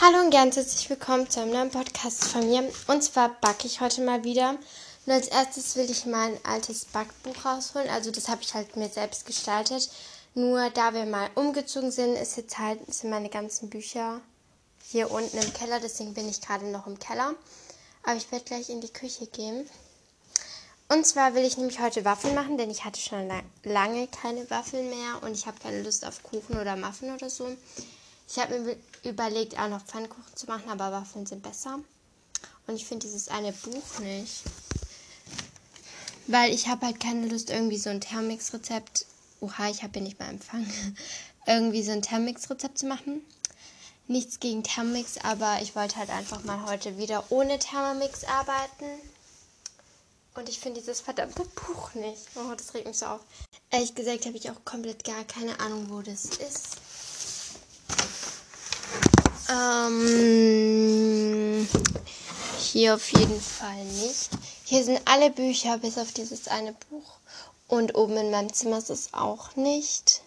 Hallo 0.00 0.18
und 0.18 0.32
ganz 0.32 0.56
herzlich 0.56 0.90
willkommen 0.90 1.30
zu 1.30 1.40
einem 1.40 1.52
neuen 1.52 1.70
Podcast 1.70 2.24
von 2.24 2.48
mir. 2.48 2.68
Und 2.88 3.04
zwar 3.04 3.28
backe 3.40 3.68
ich 3.68 3.80
heute 3.80 4.00
mal 4.00 4.24
wieder. 4.24 4.58
Und 5.06 5.12
als 5.12 5.28
erstes 5.28 5.76
will 5.76 5.88
ich 5.88 6.04
mein 6.04 6.36
altes 6.44 6.84
Backbuch 6.86 7.44
rausholen. 7.44 7.88
Also 7.88 8.10
das 8.10 8.28
habe 8.28 8.42
ich 8.42 8.52
halt 8.54 8.74
mir 8.74 8.88
selbst 8.88 9.24
gestaltet. 9.24 9.88
Nur 10.34 10.68
da 10.70 10.92
wir 10.94 11.06
mal 11.06 11.30
umgezogen 11.36 11.92
sind, 11.92 12.16
ist 12.16 12.36
jetzt 12.36 12.58
halt, 12.58 12.92
sind 12.92 13.10
meine 13.10 13.28
ganzen 13.28 13.70
Bücher 13.70 14.20
hier 14.82 15.12
unten 15.12 15.38
im 15.38 15.54
Keller. 15.54 15.78
Deswegen 15.78 16.12
bin 16.12 16.28
ich 16.28 16.40
gerade 16.40 16.66
noch 16.66 16.88
im 16.88 16.98
Keller. 16.98 17.32
Aber 18.02 18.16
ich 18.16 18.30
werde 18.32 18.44
gleich 18.44 18.70
in 18.70 18.80
die 18.80 18.92
Küche 18.92 19.28
gehen. 19.28 19.70
Und 20.88 21.06
zwar 21.06 21.36
will 21.36 21.44
ich 21.44 21.56
nämlich 21.56 21.78
heute 21.78 22.04
Waffeln 22.04 22.34
machen, 22.34 22.58
denn 22.58 22.68
ich 22.68 22.84
hatte 22.84 23.00
schon 23.00 23.30
lange 23.62 24.08
keine 24.08 24.50
Waffeln 24.50 24.90
mehr 24.90 25.22
und 25.22 25.34
ich 25.34 25.46
habe 25.46 25.60
keine 25.60 25.82
Lust 25.82 26.04
auf 26.04 26.24
Kuchen 26.24 26.58
oder 26.58 26.74
Muffin 26.74 27.14
oder 27.14 27.30
so. 27.30 27.48
Ich 28.26 28.38
habe 28.38 28.58
mir 28.58 28.76
überlegt, 29.04 29.58
auch 29.58 29.68
noch 29.68 29.84
Pfannkuchen 29.84 30.36
zu 30.36 30.46
machen, 30.46 30.70
aber 30.70 30.92
Waffeln 30.92 31.26
sind 31.26 31.42
besser. 31.42 31.80
Und 32.66 32.76
ich 32.76 32.86
finde 32.86 33.06
dieses 33.06 33.28
eine 33.28 33.52
Buch 33.52 33.98
nicht. 34.00 34.42
Weil 36.26 36.54
ich 36.54 36.68
habe 36.68 36.86
halt 36.86 37.00
keine 37.00 37.26
Lust, 37.26 37.50
irgendwie 37.50 37.76
so 37.76 37.90
ein 37.90 38.00
Thermix-Rezept. 38.00 39.06
Oha, 39.40 39.68
ich 39.68 39.82
habe 39.82 39.92
hier 39.94 40.02
nicht 40.02 40.18
mal 40.18 40.30
Empfang. 40.30 40.66
irgendwie 41.46 41.82
so 41.82 41.92
ein 41.92 42.02
Thermix-Rezept 42.02 42.78
zu 42.78 42.86
machen. 42.86 43.22
Nichts 44.06 44.40
gegen 44.40 44.62
Thermix, 44.62 45.18
aber 45.18 45.60
ich 45.62 45.74
wollte 45.74 45.96
halt 45.96 46.10
einfach 46.10 46.44
mal 46.44 46.66
heute 46.66 46.98
wieder 46.98 47.24
ohne 47.30 47.58
Thermomix 47.58 48.24
arbeiten. 48.24 48.86
Und 50.34 50.48
ich 50.48 50.58
finde 50.58 50.80
dieses 50.80 51.00
verdammte 51.00 51.44
Buch 51.44 51.94
nicht. 51.94 52.22
Oh, 52.34 52.54
das 52.54 52.74
regt 52.74 52.86
mich 52.86 52.98
so 52.98 53.06
auf. 53.06 53.20
Ehrlich 53.70 53.94
gesagt 53.94 54.26
habe 54.26 54.36
ich 54.36 54.50
auch 54.50 54.64
komplett 54.64 55.04
gar 55.04 55.24
keine 55.24 55.58
Ahnung, 55.60 55.88
wo 55.88 56.02
das 56.02 56.24
ist. 56.24 56.76
Ähm, 59.54 61.28
hier 62.58 62.94
auf 62.96 63.08
jeden 63.12 63.40
Fall 63.40 63.84
nicht. 63.84 64.30
Hier 64.64 64.82
sind 64.82 65.00
alle 65.04 65.30
Bücher, 65.30 65.78
bis 65.78 65.96
auf 65.96 66.12
dieses 66.12 66.48
eine 66.48 66.72
Buch. 66.90 67.18
Und 67.68 67.94
oben 67.94 68.16
in 68.16 68.32
meinem 68.32 68.52
Zimmer 68.52 68.78
ist 68.78 68.90
es 68.90 69.14
auch 69.14 69.54
nicht. 69.54 70.22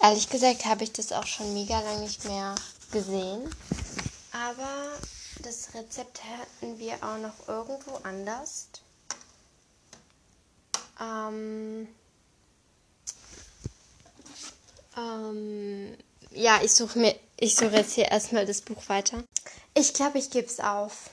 Ehrlich 0.00 0.28
gesagt 0.28 0.64
habe 0.66 0.84
ich 0.84 0.92
das 0.92 1.12
auch 1.12 1.26
schon 1.26 1.52
mega 1.52 1.80
lange 1.80 2.02
nicht 2.02 2.24
mehr 2.24 2.54
gesehen. 2.92 3.42
Aber 4.32 4.98
das 5.42 5.74
Rezept 5.74 6.20
hätten 6.22 6.78
wir 6.78 6.94
auch 7.02 7.18
noch 7.18 7.48
irgendwo 7.48 7.96
anders. 8.04 8.68
Ähm, 11.00 11.88
ähm, 14.96 15.96
ja, 16.32 16.60
ich 16.62 16.72
suche 16.72 16.98
mir, 16.98 17.16
ich 17.40 17.56
suche 17.56 17.76
jetzt 17.76 17.94
hier 17.94 18.10
erstmal 18.10 18.46
das 18.46 18.60
Buch 18.60 18.88
weiter. 18.88 19.24
Ich 19.74 19.94
glaube, 19.94 20.18
ich 20.18 20.30
gebe 20.30 20.46
es 20.46 20.60
auf. 20.60 21.10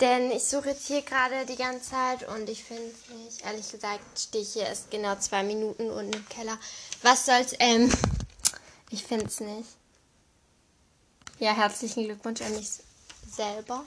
Denn 0.00 0.30
ich 0.30 0.44
suche 0.44 0.70
jetzt 0.70 0.86
hier 0.86 1.02
gerade 1.02 1.44
die 1.46 1.56
ganze 1.56 1.90
Zeit 1.90 2.26
und 2.28 2.48
ich 2.48 2.62
finde 2.62 2.84
es 2.84 3.14
nicht. 3.14 3.44
Ehrlich 3.44 3.70
gesagt 3.70 4.18
stehe 4.18 4.42
ich 4.42 4.52
hier 4.52 4.66
erst 4.66 4.90
genau 4.90 5.16
zwei 5.16 5.42
Minuten 5.42 5.90
unten 5.90 6.12
im 6.12 6.28
Keller. 6.28 6.56
Was 7.02 7.26
soll's, 7.26 7.54
ähm, 7.58 7.92
ich 8.90 9.02
finde 9.02 9.26
es 9.26 9.40
nicht. 9.40 9.68
Ja, 11.40 11.54
herzlichen 11.54 12.04
Glückwunsch 12.04 12.40
an 12.40 12.54
mich 12.54 12.68
selber. 13.28 13.84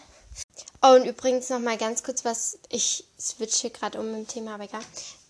Oh, 0.81 0.95
und 0.95 1.05
übrigens 1.05 1.49
noch 1.49 1.59
mal 1.59 1.77
ganz 1.77 2.03
kurz 2.03 2.25
was. 2.25 2.59
Ich 2.69 3.05
switche 3.17 3.69
gerade 3.69 3.99
um 3.99 4.13
im 4.13 4.27
Thema, 4.27 4.55
aber 4.55 4.65
egal. 4.65 4.83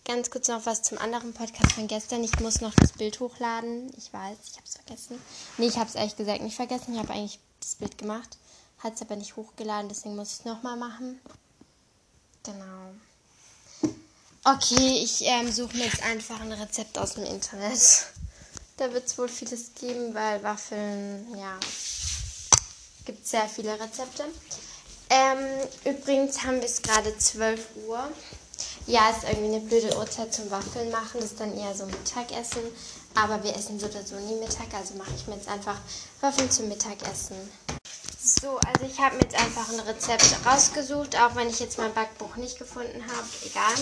Ganz 0.05 0.29
kurz 0.29 0.47
noch 0.47 0.67
was 0.67 0.83
zum 0.83 0.99
anderen 0.99 1.33
Podcast 1.33 1.71
von 1.71 1.87
gestern. 1.87 2.23
Ich 2.23 2.39
muss 2.39 2.61
noch 2.61 2.75
das 2.75 2.91
Bild 2.91 3.19
hochladen. 3.19 3.91
Ich 3.97 4.13
weiß, 4.13 4.37
ich 4.45 4.53
habe 4.53 4.65
es 4.65 4.75
vergessen. 4.75 5.19
Nee, 5.57 5.65
ich 5.65 5.77
habe 5.77 5.89
es 5.89 5.95
ehrlich 5.95 6.15
gesagt 6.15 6.43
nicht 6.43 6.55
vergessen. 6.55 6.93
Ich 6.93 6.99
habe 6.99 7.11
eigentlich 7.11 7.39
das 7.59 7.73
Bild 7.73 7.97
gemacht. 7.97 8.37
Hat 8.77 8.93
es 8.93 9.01
aber 9.01 9.15
nicht 9.15 9.35
hochgeladen, 9.35 9.89
deswegen 9.89 10.15
muss 10.15 10.33
ich 10.33 10.39
es 10.39 10.45
nochmal 10.45 10.77
machen. 10.77 11.19
Genau. 12.43 12.91
Okay, 14.43 14.99
ich 15.03 15.23
ähm, 15.23 15.51
suche 15.51 15.75
mir 15.75 15.85
jetzt 15.85 16.03
einfach 16.03 16.39
ein 16.39 16.51
Rezept 16.51 16.99
aus 16.99 17.15
dem 17.15 17.25
Internet. 17.25 17.79
Da 18.77 18.91
wird 18.91 19.05
es 19.05 19.17
wohl 19.17 19.29
vieles 19.29 19.73
geben, 19.73 20.13
weil 20.13 20.43
Waffeln, 20.43 21.33
ja, 21.37 21.57
gibt 23.05 23.25
sehr 23.25 23.47
viele 23.47 23.79
Rezepte. 23.79 24.25
Ähm, 25.09 25.69
übrigens 25.85 26.43
haben 26.43 26.57
wir 26.57 26.65
es 26.65 26.81
gerade 26.81 27.17
12 27.17 27.69
Uhr. 27.87 28.11
Ja, 28.87 29.09
ist 29.09 29.23
irgendwie 29.23 29.55
eine 29.55 29.65
blöde 29.65 29.97
Uhrzeit 29.97 30.33
zum 30.33 30.51
Waffeln 30.51 30.91
machen. 30.91 31.19
Das 31.19 31.31
ist 31.31 31.39
dann 31.39 31.57
eher 31.57 31.73
so 31.73 31.85
Mittagessen. 31.85 32.61
Aber 33.15 33.43
wir 33.43 33.55
essen 33.55 33.79
so 33.79 33.87
oder 33.87 34.03
so 34.05 34.15
nie 34.15 34.35
Mittag, 34.35 34.73
also 34.77 34.93
mache 34.95 35.11
ich 35.15 35.25
mir 35.25 35.35
jetzt 35.35 35.47
einfach 35.47 35.77
Waffeln 36.21 36.51
zum 36.51 36.67
Mittagessen. 36.67 37.35
So, 38.21 38.57
also 38.57 38.85
ich 38.91 38.99
habe 38.99 39.15
mir 39.15 39.21
jetzt 39.21 39.39
einfach 39.39 39.69
ein 39.69 39.79
Rezept 39.79 40.35
rausgesucht, 40.45 41.15
auch 41.15 41.35
wenn 41.35 41.49
ich 41.49 41.59
jetzt 41.59 41.77
mein 41.77 41.93
Backbuch 41.93 42.35
nicht 42.35 42.59
gefunden 42.59 43.01
habe. 43.07 43.27
Egal. 43.45 43.73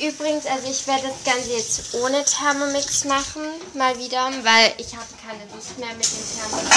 Übrigens, 0.00 0.46
also 0.46 0.68
ich 0.68 0.86
werde 0.86 1.08
das 1.08 1.34
Ganze 1.34 1.50
jetzt 1.50 1.94
ohne 1.94 2.24
Thermomix 2.24 3.04
machen, 3.04 3.42
mal 3.74 3.96
wieder, 3.98 4.30
weil 4.42 4.74
ich 4.78 4.96
habe 4.96 5.06
keine 5.24 5.44
Lust 5.54 5.78
mehr 5.78 5.94
mit 5.94 6.06
dem 6.06 6.24
Thermomix. 6.34 6.76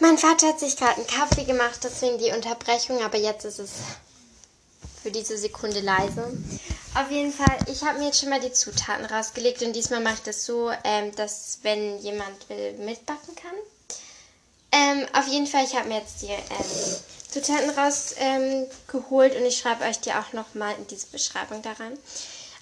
Mein 0.00 0.18
Vater 0.18 0.48
hat 0.48 0.60
sich 0.60 0.76
gerade 0.76 0.96
einen 0.96 1.06
Kaffee 1.06 1.44
gemacht, 1.44 1.80
deswegen 1.84 2.18
die 2.18 2.32
Unterbrechung, 2.32 3.02
aber 3.02 3.18
jetzt 3.18 3.44
ist 3.44 3.58
es 3.58 3.70
für 5.02 5.10
diese 5.10 5.36
Sekunde 5.38 5.80
leise. 5.80 6.36
Auf 6.94 7.10
jeden 7.10 7.32
Fall, 7.32 7.56
ich 7.66 7.82
habe 7.82 7.98
mir 7.98 8.06
jetzt 8.06 8.20
schon 8.20 8.30
mal 8.30 8.40
die 8.40 8.52
Zutaten 8.52 9.04
rausgelegt 9.06 9.62
und 9.62 9.74
diesmal 9.74 10.00
mache 10.00 10.14
ich 10.14 10.22
das 10.22 10.44
so, 10.44 10.70
ähm, 10.84 11.14
dass 11.14 11.60
wenn 11.62 11.98
jemand 11.98 12.48
will, 12.48 12.72
mitbacken 12.78 13.34
kann. 13.36 13.54
Ähm, 14.72 15.06
auf 15.12 15.26
jeden 15.28 15.46
Fall, 15.46 15.64
ich 15.64 15.76
habe 15.76 15.88
mir 15.88 15.98
jetzt 15.98 16.22
die 16.22 16.26
ähm, 16.26 16.96
Zutaten 17.30 17.70
rausgeholt 17.70 19.36
und 19.36 19.44
ich 19.44 19.58
schreibe 19.58 19.84
euch 19.84 20.00
die 20.00 20.12
auch 20.12 20.32
nochmal 20.32 20.74
in 20.78 20.86
diese 20.88 21.06
Beschreibung 21.06 21.62
daran. 21.62 21.96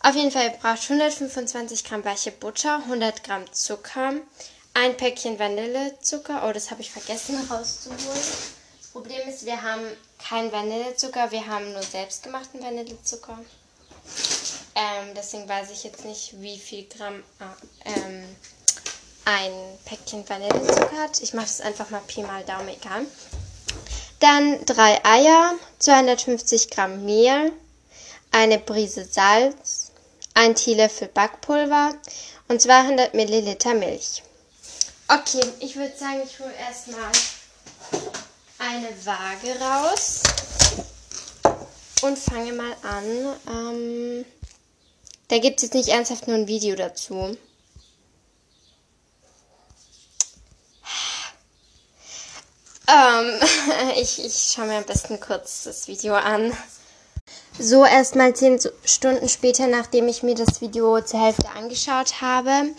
Auf 0.00 0.14
jeden 0.14 0.30
Fall, 0.30 0.44
ihr 0.44 0.50
braucht 0.50 0.82
125 0.82 1.84
Gramm 1.84 2.04
weiche 2.04 2.30
Butter, 2.30 2.82
100 2.84 3.24
Gramm 3.24 3.50
Zucker, 3.52 4.12
ein 4.74 4.96
Päckchen 4.96 5.38
Vanillezucker. 5.38 6.46
Oh, 6.46 6.52
das 6.52 6.70
habe 6.70 6.82
ich 6.82 6.90
vergessen 6.90 7.36
rauszuholen. 7.50 8.57
Das 8.88 9.02
Problem 9.02 9.28
ist, 9.28 9.44
wir 9.44 9.60
haben 9.60 9.86
keinen 10.18 10.50
Vanillezucker, 10.50 11.30
wir 11.30 11.46
haben 11.46 11.74
nur 11.74 11.82
selbstgemachten 11.82 12.62
Vanillezucker. 12.62 13.38
Ähm, 14.74 15.14
deswegen 15.14 15.46
weiß 15.46 15.70
ich 15.72 15.84
jetzt 15.84 16.06
nicht, 16.06 16.40
wie 16.40 16.58
viel 16.58 16.88
Gramm 16.88 17.22
äh, 17.84 17.90
ähm, 17.90 18.24
ein 19.26 19.52
Päckchen 19.84 20.26
Vanillezucker 20.26 20.96
hat. 21.02 21.20
Ich 21.20 21.34
mache 21.34 21.44
es 21.44 21.60
einfach 21.60 21.90
mal 21.90 22.00
Pi 22.06 22.22
mal 22.22 22.42
Daumen, 22.44 22.70
egal. 22.70 23.04
Dann 24.20 24.64
drei 24.64 25.04
Eier, 25.04 25.52
250 25.80 26.70
Gramm 26.70 27.04
Mehl, 27.04 27.52
eine 28.30 28.58
Prise 28.58 29.04
Salz, 29.04 29.92
ein 30.32 30.54
Teelöffel 30.54 31.08
Backpulver 31.08 31.94
und 32.48 32.62
200 32.62 33.12
Milliliter 33.12 33.74
Milch. 33.74 34.22
Okay, 35.08 35.46
ich 35.60 35.76
würde 35.76 35.94
sagen, 35.94 36.22
ich 36.24 36.40
hole 36.40 36.54
erstmal 36.54 37.12
eine 38.58 38.88
Waage 39.04 39.60
raus 39.60 40.22
und 42.02 42.18
fange 42.18 42.52
mal 42.52 42.76
an. 42.82 43.36
Ähm, 43.48 44.24
da 45.28 45.38
gibt 45.38 45.58
es 45.58 45.64
jetzt 45.64 45.74
nicht 45.74 45.88
ernsthaft 45.88 46.26
nur 46.26 46.36
ein 46.36 46.48
Video 46.48 46.74
dazu. 46.74 47.36
Ähm, 52.88 53.40
ich, 53.96 54.24
ich 54.24 54.52
schaue 54.54 54.66
mir 54.66 54.78
am 54.78 54.84
besten 54.84 55.20
kurz 55.20 55.64
das 55.64 55.88
Video 55.88 56.14
an. 56.14 56.56
So, 57.58 57.84
erstmal 57.84 58.34
zehn 58.34 58.58
Stunden 58.84 59.28
später, 59.28 59.66
nachdem 59.66 60.08
ich 60.08 60.22
mir 60.22 60.34
das 60.34 60.60
Video 60.60 61.00
zur 61.02 61.20
Hälfte 61.20 61.50
angeschaut 61.50 62.20
habe. 62.20 62.70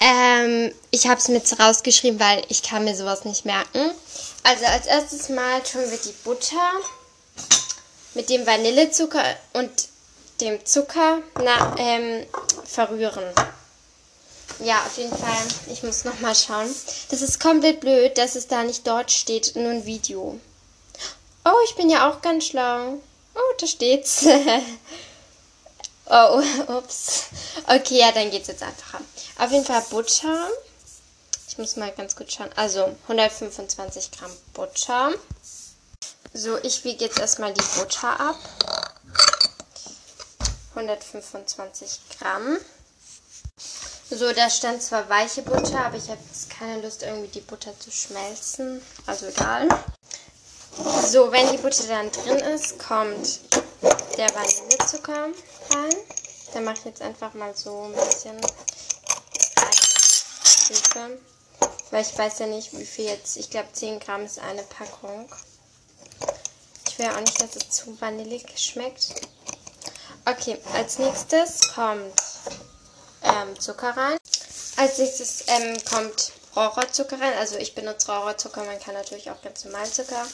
Ähm, 0.00 0.72
ich 0.90 1.06
habe 1.06 1.20
es 1.20 1.28
mit 1.28 1.60
rausgeschrieben, 1.60 2.18
weil 2.18 2.42
ich 2.48 2.62
kann 2.62 2.84
mir 2.84 2.96
sowas 2.96 3.24
nicht 3.24 3.44
merken. 3.44 3.92
Also 4.42 4.64
als 4.64 4.86
erstes 4.86 5.28
Mal 5.28 5.62
tun 5.62 5.90
wir 5.90 5.98
die 5.98 6.14
Butter 6.24 6.72
mit 8.14 8.28
dem 8.30 8.46
Vanillezucker 8.46 9.36
und 9.52 9.70
dem 10.40 10.64
Zucker 10.64 11.18
na, 11.42 11.74
ähm, 11.78 12.26
verrühren. 12.64 13.24
Ja, 14.60 14.82
auf 14.84 14.96
jeden 14.98 15.16
Fall. 15.16 15.42
Ich 15.70 15.82
muss 15.82 16.04
nochmal 16.04 16.34
schauen. 16.34 16.68
Das 17.10 17.22
ist 17.22 17.40
komplett 17.40 17.80
blöd, 17.80 18.18
dass 18.18 18.34
es 18.34 18.46
da 18.46 18.62
nicht 18.62 18.86
dort 18.86 19.10
steht, 19.10 19.56
nur 19.56 19.70
ein 19.70 19.86
Video. 19.86 20.38
Oh, 21.44 21.64
ich 21.64 21.74
bin 21.76 21.88
ja 21.88 22.10
auch 22.10 22.20
ganz 22.20 22.46
schlau. 22.46 22.98
Oh, 23.34 23.54
da 23.58 23.66
steht's. 23.66 24.26
oh, 26.10 26.42
ups. 26.68 27.24
Okay, 27.66 27.98
ja, 28.00 28.12
dann 28.12 28.30
geht's 28.30 28.48
jetzt 28.48 28.62
einfacher. 28.62 29.00
Auf 29.38 29.50
jeden 29.50 29.64
Fall 29.64 29.82
Butter. 29.88 30.48
Muss 31.60 31.76
mal 31.76 31.92
ganz 31.92 32.16
gut 32.16 32.32
schauen. 32.32 32.48
Also 32.56 32.96
125 33.02 34.12
Gramm 34.12 34.30
Butter. 34.54 35.12
So, 36.32 36.56
ich 36.62 36.84
wiege 36.84 37.04
jetzt 37.04 37.18
erstmal 37.18 37.52
die 37.52 37.78
Butter 37.78 38.18
ab. 38.18 38.38
125 40.74 42.00
Gramm. 42.18 42.56
So, 44.08 44.32
da 44.32 44.48
stand 44.48 44.82
zwar 44.82 45.06
weiche 45.10 45.42
Butter, 45.42 45.84
aber 45.84 45.98
ich 45.98 46.08
habe 46.08 46.18
jetzt 46.32 46.48
keine 46.48 46.80
Lust, 46.80 47.02
irgendwie 47.02 47.28
die 47.28 47.42
Butter 47.42 47.78
zu 47.78 47.90
schmelzen. 47.90 48.80
Also 49.04 49.26
egal. 49.26 49.68
So, 51.06 51.30
wenn 51.30 51.52
die 51.52 51.58
Butter 51.58 51.86
dann 51.88 52.10
drin 52.10 52.38
ist, 52.38 52.78
kommt 52.78 53.40
der 54.16 54.34
Vanillezucker 54.34 55.28
rein. 55.74 55.96
Da 56.54 56.60
mache 56.62 56.78
ich 56.78 56.84
jetzt 56.86 57.02
einfach 57.02 57.34
mal 57.34 57.54
so 57.54 57.82
ein 57.82 57.92
bisschen. 57.92 58.40
Weil 61.90 62.02
ich 62.02 62.16
weiß 62.16 62.38
ja 62.38 62.46
nicht, 62.46 62.76
wie 62.78 62.86
viel 62.86 63.06
jetzt. 63.06 63.36
Ich 63.36 63.50
glaube, 63.50 63.72
10 63.72 64.00
Gramm 64.00 64.24
ist 64.24 64.38
eine 64.38 64.62
Packung. 64.62 65.28
Ich 66.86 66.98
will 66.98 67.06
ja 67.06 67.16
auch 67.16 67.20
nicht, 67.20 67.40
dass 67.40 67.56
es 67.56 67.70
zu 67.70 68.00
vanillig 68.00 68.46
schmeckt. 68.56 69.14
Okay, 70.24 70.58
als 70.74 70.98
nächstes 70.98 71.72
kommt 71.74 72.22
ähm, 73.22 73.58
Zucker 73.58 73.96
rein. 73.96 74.18
Als 74.76 74.98
nächstes 74.98 75.44
ähm, 75.48 75.76
kommt 75.84 76.32
Rohrzucker 76.54 77.20
rein. 77.20 77.34
Also 77.38 77.56
ich 77.56 77.74
benutze 77.74 78.12
Rohrzucker, 78.12 78.64
man 78.64 78.78
kann 78.80 78.94
natürlich 78.94 79.30
auch 79.30 79.40
ganz 79.42 79.64
normal 79.64 79.88
Zucker 79.90 80.26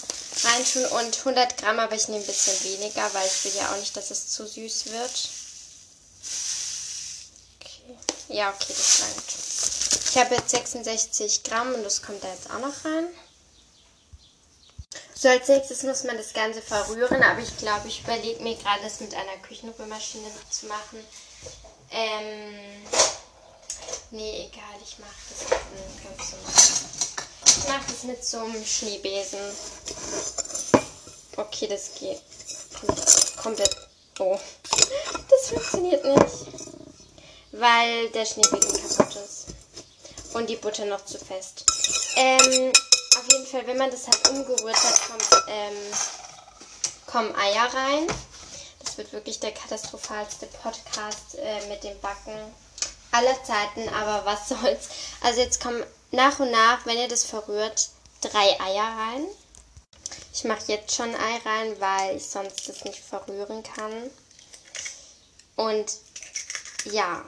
reintun. 0.45 0.85
Und 0.87 1.19
100 1.19 1.57
Gramm, 1.57 1.79
aber 1.79 1.95
ich 1.95 2.09
nehme 2.09 2.23
ein 2.23 2.27
bisschen 2.27 2.65
weniger, 2.65 3.13
weil 3.15 3.27
ich 3.27 3.45
will 3.45 3.53
ja 3.61 3.73
auch 3.73 3.79
nicht, 3.79 3.97
dass 3.97 4.11
es 4.11 4.29
zu 4.29 4.47
süß 4.47 4.87
wird. 4.87 5.29
Okay. 7.61 7.99
Ja, 8.29 8.51
okay, 8.51 8.75
das 8.77 9.01
langt. 9.01 9.46
Ich 10.17 10.23
habe 10.23 10.35
jetzt 10.35 10.49
66 10.49 11.43
Gramm 11.43 11.75
und 11.75 11.85
das 11.85 12.01
kommt 12.01 12.25
da 12.25 12.29
jetzt 12.29 12.49
auch 12.49 12.59
noch 12.59 12.87
rein. 12.87 13.07
So, 15.15 15.29
als 15.29 15.47
nächstes 15.47 15.83
muss 15.83 16.05
man 16.05 16.17
das 16.17 16.33
Ganze 16.33 16.63
verrühren, 16.63 17.23
aber 17.23 17.41
ich 17.41 17.55
glaube, 17.59 17.87
ich 17.89 18.01
überlege 18.03 18.43
mir 18.43 18.57
gerade, 18.57 18.83
das 18.83 19.01
mit 19.01 19.15
einer 19.15 19.37
Küchenrührmaschine 19.47 20.27
zu 20.49 20.69
machen. 20.69 21.05
Ähm, 21.91 22.55
nee, 24.11 24.49
egal, 24.51 24.81
ich 24.83 24.99
mache 24.99 25.13
das 25.29 25.51
mit 25.51 25.59
einem 25.59 26.03
ganz 26.03 26.35
Ich 27.45 27.69
mache 27.69 27.85
das 27.87 28.03
mit 28.05 28.25
so 28.25 28.39
einem 28.39 28.65
Schneebesen. 28.65 29.39
Okay, 31.37 31.67
das 31.67 31.91
geht. 31.93 32.23
Komplett. 33.43 33.77
Oh. 34.19 34.39
Das 35.29 35.49
funktioniert 35.51 36.03
nicht. 36.07 36.47
Weil 37.53 38.09
der 38.13 38.25
Schneebesen 38.25 38.97
kaputt 38.97 39.17
ist. 39.17 39.46
Und 40.37 40.51
die 40.51 40.57
Butter 40.57 40.85
noch 40.85 41.03
zu 41.03 41.19
fest. 41.19 41.65
Ähm, 42.15 42.71
auf 43.17 43.33
jeden 43.33 43.47
Fall, 43.47 43.67
wenn 43.67 43.79
man 43.79 43.91
das 43.91 44.07
halt 44.07 44.29
umgerührt 44.29 44.77
hat, 44.77 45.09
kommt, 45.09 45.45
ähm, 45.49 45.75
kommen 47.07 47.35
Eier 47.35 47.73
rein. 47.73 48.07
Das 48.81 48.99
wird 48.99 49.15
wirklich 49.15 49.41
der 49.41 49.53
katastrophalste 49.53 50.45
Podcast 50.63 51.37
äh, 51.39 51.67
mit 51.69 51.83
dem 51.85 51.99
Backen 52.01 52.39
aller 53.13 53.43
Zeiten, 53.45 53.89
aber 53.89 54.27
was 54.27 54.49
soll's. 54.51 54.89
Also 55.23 55.41
jetzt 55.41 55.63
kommen 55.63 55.83
nach 56.11 56.39
und 56.39 56.51
nach, 56.51 56.85
wenn 56.85 56.99
ihr 56.99 57.09
das 57.09 57.25
verrührt, 57.25 57.89
drei 58.21 58.61
Eier 58.61 58.85
rein. 58.85 59.27
Ich 60.35 60.45
mache 60.45 60.65
jetzt 60.67 60.95
schon 60.95 61.15
Ei 61.15 61.41
rein, 61.47 61.81
weil 61.81 62.17
ich 62.19 62.29
sonst 62.29 62.69
das 62.69 62.85
nicht 62.85 62.99
verrühren 62.99 63.63
kann. 63.63 64.11
Und 65.57 65.93
ja, 66.85 67.25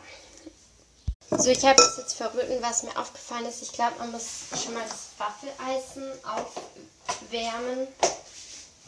so, 1.31 1.51
ich 1.51 1.65
habe 1.65 1.83
es 1.83 1.97
jetzt 1.99 2.15
verrückt 2.15 2.51
was 2.61 2.83
mir 2.83 2.97
aufgefallen 2.97 3.47
ist, 3.47 3.63
ich 3.63 3.73
glaube, 3.73 3.99
man 3.99 4.13
muss 4.13 4.23
schon 4.63 4.75
mal 4.75 4.85
das 4.89 5.09
Waffeleisen 5.19 6.11
aufwärmen. 6.25 7.89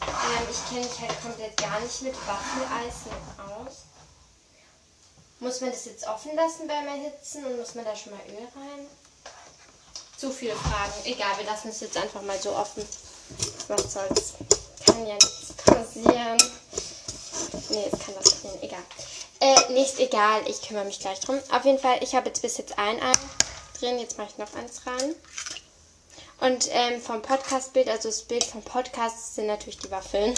Ähm, 0.01 0.47
ich 0.49 0.69
kenne 0.69 0.85
mich 0.85 0.99
halt 0.99 1.21
komplett 1.21 1.57
gar 1.57 1.79
nicht 1.79 2.01
mit 2.01 2.15
Waffeleisen 2.27 3.11
aus. 3.37 3.83
Muss 5.39 5.61
man 5.61 5.71
das 5.71 5.85
jetzt 5.85 6.07
offen 6.07 6.35
lassen 6.35 6.67
beim 6.67 6.87
Erhitzen 6.87 7.45
und 7.45 7.57
muss 7.57 7.75
man 7.75 7.85
da 7.85 7.95
schon 7.95 8.13
mal 8.13 8.21
Öl 8.27 8.47
rein? 8.55 8.87
Zu 10.17 10.31
viele 10.31 10.55
Fragen. 10.55 10.93
Egal, 11.05 11.37
wir 11.37 11.45
lassen 11.45 11.69
es 11.69 11.79
jetzt 11.79 11.97
einfach 11.97 12.21
mal 12.21 12.39
so 12.39 12.55
offen. 12.55 12.87
Was 13.67 13.93
soll's? 13.93 14.33
Kann 14.85 15.07
ja 15.07 15.13
nichts 15.13 15.53
passieren. 15.65 16.37
Nee, 17.69 17.89
es 17.91 17.99
kann 17.99 18.15
was 18.19 18.31
passieren. 18.31 18.61
Egal. 18.61 18.83
Äh, 19.41 19.73
nicht 19.73 19.99
egal, 19.99 20.43
ich 20.47 20.61
kümmere 20.61 20.85
mich 20.85 20.99
gleich 20.99 21.19
drum. 21.19 21.39
Auf 21.51 21.65
jeden 21.65 21.79
Fall, 21.79 21.97
ich 22.01 22.13
habe 22.13 22.27
jetzt 22.27 22.43
bis 22.43 22.59
jetzt 22.59 22.77
ein 22.77 23.01
Ei 23.01 23.11
drin, 23.79 23.97
jetzt 23.97 24.19
mache 24.19 24.29
ich 24.29 24.37
noch 24.37 24.53
eins 24.53 24.85
rein. 24.85 25.15
Und 26.39 26.69
ähm, 26.71 27.01
vom 27.01 27.23
Podcast-Bild, 27.23 27.89
also 27.89 28.09
das 28.09 28.21
Bild 28.21 28.43
vom 28.43 28.61
Podcast 28.61 29.33
sind 29.33 29.47
natürlich 29.47 29.79
die 29.79 29.89
Waffeln. 29.89 30.35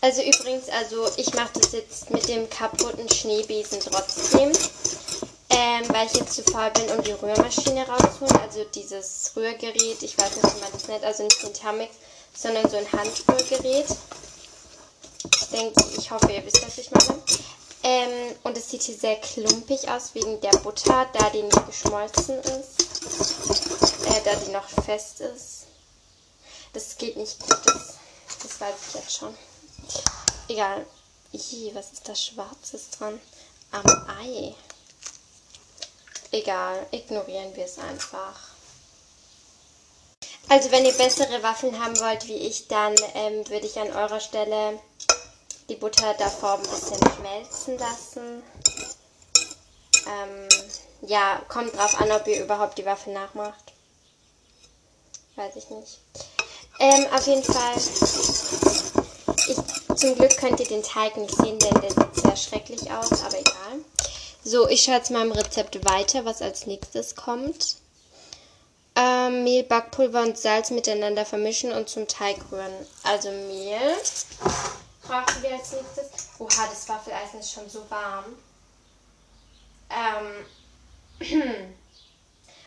Also 0.00 0.20
übrigens, 0.22 0.68
also 0.68 1.08
ich 1.16 1.32
mache 1.34 1.60
das 1.60 1.72
jetzt 1.72 2.10
mit 2.10 2.28
dem 2.28 2.50
kaputten 2.50 3.08
Schneebesen 3.08 3.78
trotzdem. 3.78 4.50
Ähm, 5.50 5.84
weil 5.90 6.06
ich 6.06 6.14
jetzt 6.14 6.34
zu 6.34 6.42
faul 6.42 6.70
bin, 6.70 6.90
um 6.90 7.04
die 7.04 7.12
Rührmaschine 7.12 7.86
rauszuholen. 7.86 8.36
Also 8.42 8.64
dieses 8.74 9.30
Rührgerät, 9.36 10.02
ich 10.02 10.18
weiß 10.18 10.36
nicht, 10.36 10.56
wie 10.56 10.60
man 10.60 10.72
das 10.72 10.88
nennt, 10.88 11.04
also 11.04 11.22
nicht 11.22 11.40
den 11.40 11.54
Thermix, 11.54 11.94
sondern 12.36 12.68
so 12.68 12.76
ein 12.76 12.90
Handrührgerät. 12.90 13.86
Ich 15.40 15.48
denke, 15.50 15.84
ich 15.96 16.10
hoffe, 16.10 16.32
ihr 16.32 16.44
wisst, 16.44 16.66
was 16.66 16.78
ich 16.78 16.90
meine. 16.90 17.22
Ähm, 17.86 18.34
und 18.44 18.56
es 18.56 18.70
sieht 18.70 18.82
hier 18.82 18.96
sehr 18.96 19.16
klumpig 19.16 19.90
aus 19.90 20.14
wegen 20.14 20.40
der 20.40 20.56
Butter, 20.58 21.06
da 21.12 21.28
die 21.28 21.42
nicht 21.42 21.66
geschmolzen 21.66 22.38
ist. 22.38 22.80
Äh, 24.06 24.22
da 24.24 24.34
die 24.36 24.52
noch 24.52 24.66
fest 24.66 25.20
ist. 25.20 25.66
Das 26.72 26.96
geht 26.96 27.16
nicht 27.18 27.38
gut, 27.40 27.60
das, 27.66 27.98
das 28.42 28.60
weiß 28.60 28.74
ich 28.88 28.94
jetzt 28.94 29.16
schon. 29.16 29.36
Egal. 30.48 30.86
Ih, 31.32 31.72
was 31.74 31.92
ist 31.92 32.08
da 32.08 32.14
Schwarzes 32.14 32.90
dran? 32.90 33.20
Am 33.70 33.84
Ei. 34.18 34.54
Egal, 36.30 36.86
ignorieren 36.90 37.54
wir 37.54 37.66
es 37.66 37.78
einfach. 37.78 38.40
Also 40.48 40.70
wenn 40.70 40.84
ihr 40.84 40.92
bessere 40.92 41.42
Waffeln 41.42 41.82
haben 41.82 41.98
wollt 42.00 42.28
wie 42.28 42.34
ich, 42.34 42.66
dann 42.68 42.94
ähm, 43.14 43.48
würde 43.48 43.66
ich 43.66 43.78
an 43.78 43.92
eurer 43.92 44.20
Stelle 44.20 44.78
die 45.68 45.76
Butter 45.76 46.14
davor 46.18 46.54
ein 46.54 46.62
bisschen 46.62 46.98
schmelzen 47.16 47.78
lassen. 47.78 48.42
Ähm, 50.06 50.48
ja, 51.06 51.40
kommt 51.48 51.74
drauf 51.74 52.00
an, 52.00 52.12
ob 52.12 52.26
ihr 52.26 52.42
überhaupt 52.42 52.78
die 52.78 52.84
Waffe 52.84 53.10
nachmacht. 53.10 53.72
Weiß 55.36 55.56
ich 55.56 55.68
nicht. 55.70 55.98
Ähm, 56.78 57.06
auf 57.12 57.26
jeden 57.26 57.42
Fall. 57.42 57.76
Ich, 59.46 59.96
zum 59.96 60.14
Glück 60.16 60.36
könnt 60.38 60.60
ihr 60.60 60.66
den 60.66 60.82
Teig 60.82 61.16
nicht 61.16 61.36
sehen, 61.36 61.58
denn 61.58 61.80
der 61.80 61.90
sieht 61.90 62.14
sehr 62.16 62.36
schrecklich 62.36 62.90
aus, 62.90 63.24
aber 63.24 63.38
egal. 63.38 63.84
So, 64.44 64.68
ich 64.68 64.82
schaue 64.82 64.96
jetzt 64.96 65.10
im 65.10 65.32
Rezept 65.32 65.84
weiter, 65.84 66.24
was 66.24 66.42
als 66.42 66.66
nächstes 66.66 67.16
kommt. 67.16 67.76
Ähm, 68.96 69.42
Mehl, 69.42 69.64
Backpulver 69.64 70.22
und 70.22 70.38
Salz 70.38 70.70
miteinander 70.70 71.24
vermischen 71.24 71.72
und 71.72 71.88
zum 71.88 72.06
Teig 72.06 72.36
rühren. 72.52 72.72
Also 73.02 73.30
Mehl 73.30 73.80
brauchen 75.06 75.42
wir 75.42 75.52
als 75.52 75.72
nächstes. 75.72 76.28
Oha, 76.38 76.66
das 76.66 76.88
Waffeleisen 76.88 77.40
ist 77.40 77.52
schon 77.52 77.68
so 77.68 77.88
warm. 77.90 78.24
Ähm. 79.90 80.46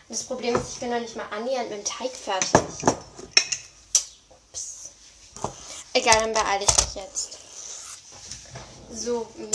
Das 0.09 0.23
Problem 0.23 0.55
ist, 0.55 0.71
ich 0.71 0.79
bin 0.79 0.89
noch 0.89 1.01
nicht 1.01 1.17
mal 1.17 1.27
annähernd 1.31 1.69
mit 1.69 1.79
dem 1.79 1.83
Teig 1.83 2.11
fertig. 2.11 2.61
Ups. 4.29 4.91
Egal, 5.91 6.21
dann 6.21 6.31
beeile 6.31 6.63
ich 6.63 6.69
mich 6.69 6.95
jetzt. 6.95 7.37
So, 8.89 9.27
Mehl. 9.35 9.51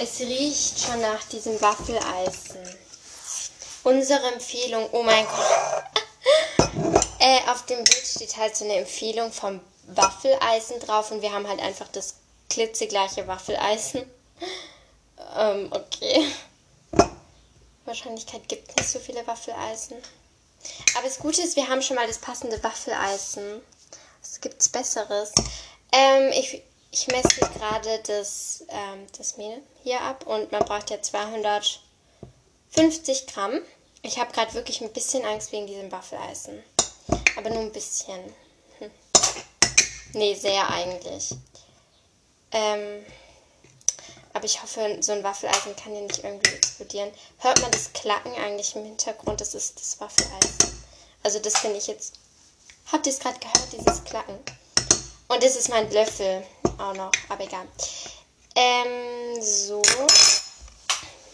Es 0.00 0.18
riecht 0.18 0.80
schon 0.80 1.00
nach 1.00 1.22
diesem 1.28 1.60
Waffeleisen. 1.60 2.78
Unsere 3.84 4.32
Empfehlung, 4.32 4.88
oh 4.90 5.04
mein 5.04 5.24
Gott. 5.24 7.04
äh, 7.20 7.48
auf 7.48 7.64
dem 7.66 7.84
Bild 7.84 8.06
steht 8.06 8.36
halt 8.36 8.56
so 8.56 8.64
eine 8.64 8.78
Empfehlung 8.78 9.30
vom 9.30 9.60
Waffeleisen 9.88 10.80
drauf 10.80 11.10
und 11.10 11.22
wir 11.22 11.32
haben 11.32 11.48
halt 11.48 11.60
einfach 11.60 11.88
das 11.88 12.14
klitzegleiche 12.50 13.26
Waffeleisen. 13.26 14.08
ähm, 15.36 15.70
okay. 15.72 16.26
Wahrscheinlichkeit 17.84 18.48
gibt 18.48 18.76
nicht 18.76 18.88
so 18.88 18.98
viele 18.98 19.26
Waffeleisen. 19.26 19.96
Aber 20.96 21.06
das 21.06 21.18
Gute 21.18 21.42
ist, 21.42 21.56
wir 21.56 21.68
haben 21.68 21.82
schon 21.82 21.96
mal 21.96 22.06
das 22.06 22.18
passende 22.18 22.62
Waffeleisen. 22.62 23.62
Was 24.20 24.40
gibt's 24.40 24.68
Besseres? 24.68 25.32
Ähm, 25.92 26.30
ich, 26.32 26.62
ich 26.90 27.08
messe 27.08 27.40
gerade 27.40 28.00
das, 28.06 28.64
ähm, 28.68 29.06
das 29.16 29.36
Mehl 29.36 29.62
hier 29.82 30.00
ab 30.02 30.26
und 30.26 30.52
man 30.52 30.64
braucht 30.64 30.90
ja 30.90 31.00
250 31.00 31.80
Gramm. 33.26 33.60
Ich 34.02 34.18
habe 34.18 34.32
gerade 34.32 34.54
wirklich 34.54 34.80
ein 34.80 34.92
bisschen 34.92 35.24
Angst 35.24 35.52
wegen 35.52 35.66
diesem 35.66 35.90
Waffeleisen. 35.90 36.62
Aber 37.36 37.50
nur 37.50 37.60
ein 37.60 37.72
bisschen. 37.72 38.34
Nee, 40.12 40.34
sehr 40.34 40.68
eigentlich. 40.70 41.34
Ähm, 42.50 43.04
aber 44.32 44.44
ich 44.44 44.62
hoffe, 44.62 44.98
so 45.00 45.12
ein 45.12 45.24
Waffeleisen 45.24 45.76
kann 45.76 45.92
hier 45.92 46.02
nicht 46.02 46.24
irgendwie 46.24 46.52
explodieren. 46.52 47.10
Hört 47.38 47.60
man 47.60 47.70
das 47.70 47.92
Klacken 47.92 48.34
eigentlich 48.34 48.74
im 48.76 48.84
Hintergrund? 48.84 49.40
Das 49.40 49.54
ist 49.54 49.80
das 49.80 50.00
Waffeleisen. 50.00 50.84
Also 51.22 51.38
das 51.40 51.58
finde 51.58 51.78
ich 51.78 51.86
jetzt... 51.86 52.14
Habt 52.90 53.06
ihr 53.06 53.12
es 53.12 53.18
gerade 53.18 53.38
gehört, 53.38 53.72
dieses 53.72 54.04
Klacken? 54.04 54.38
Und 55.28 55.42
das 55.42 55.56
ist 55.56 55.68
mein 55.68 55.90
Löffel 55.90 56.42
auch 56.78 56.94
noch, 56.94 57.12
aber 57.28 57.44
egal. 57.44 57.66
Ähm, 58.54 59.42
so. 59.42 59.82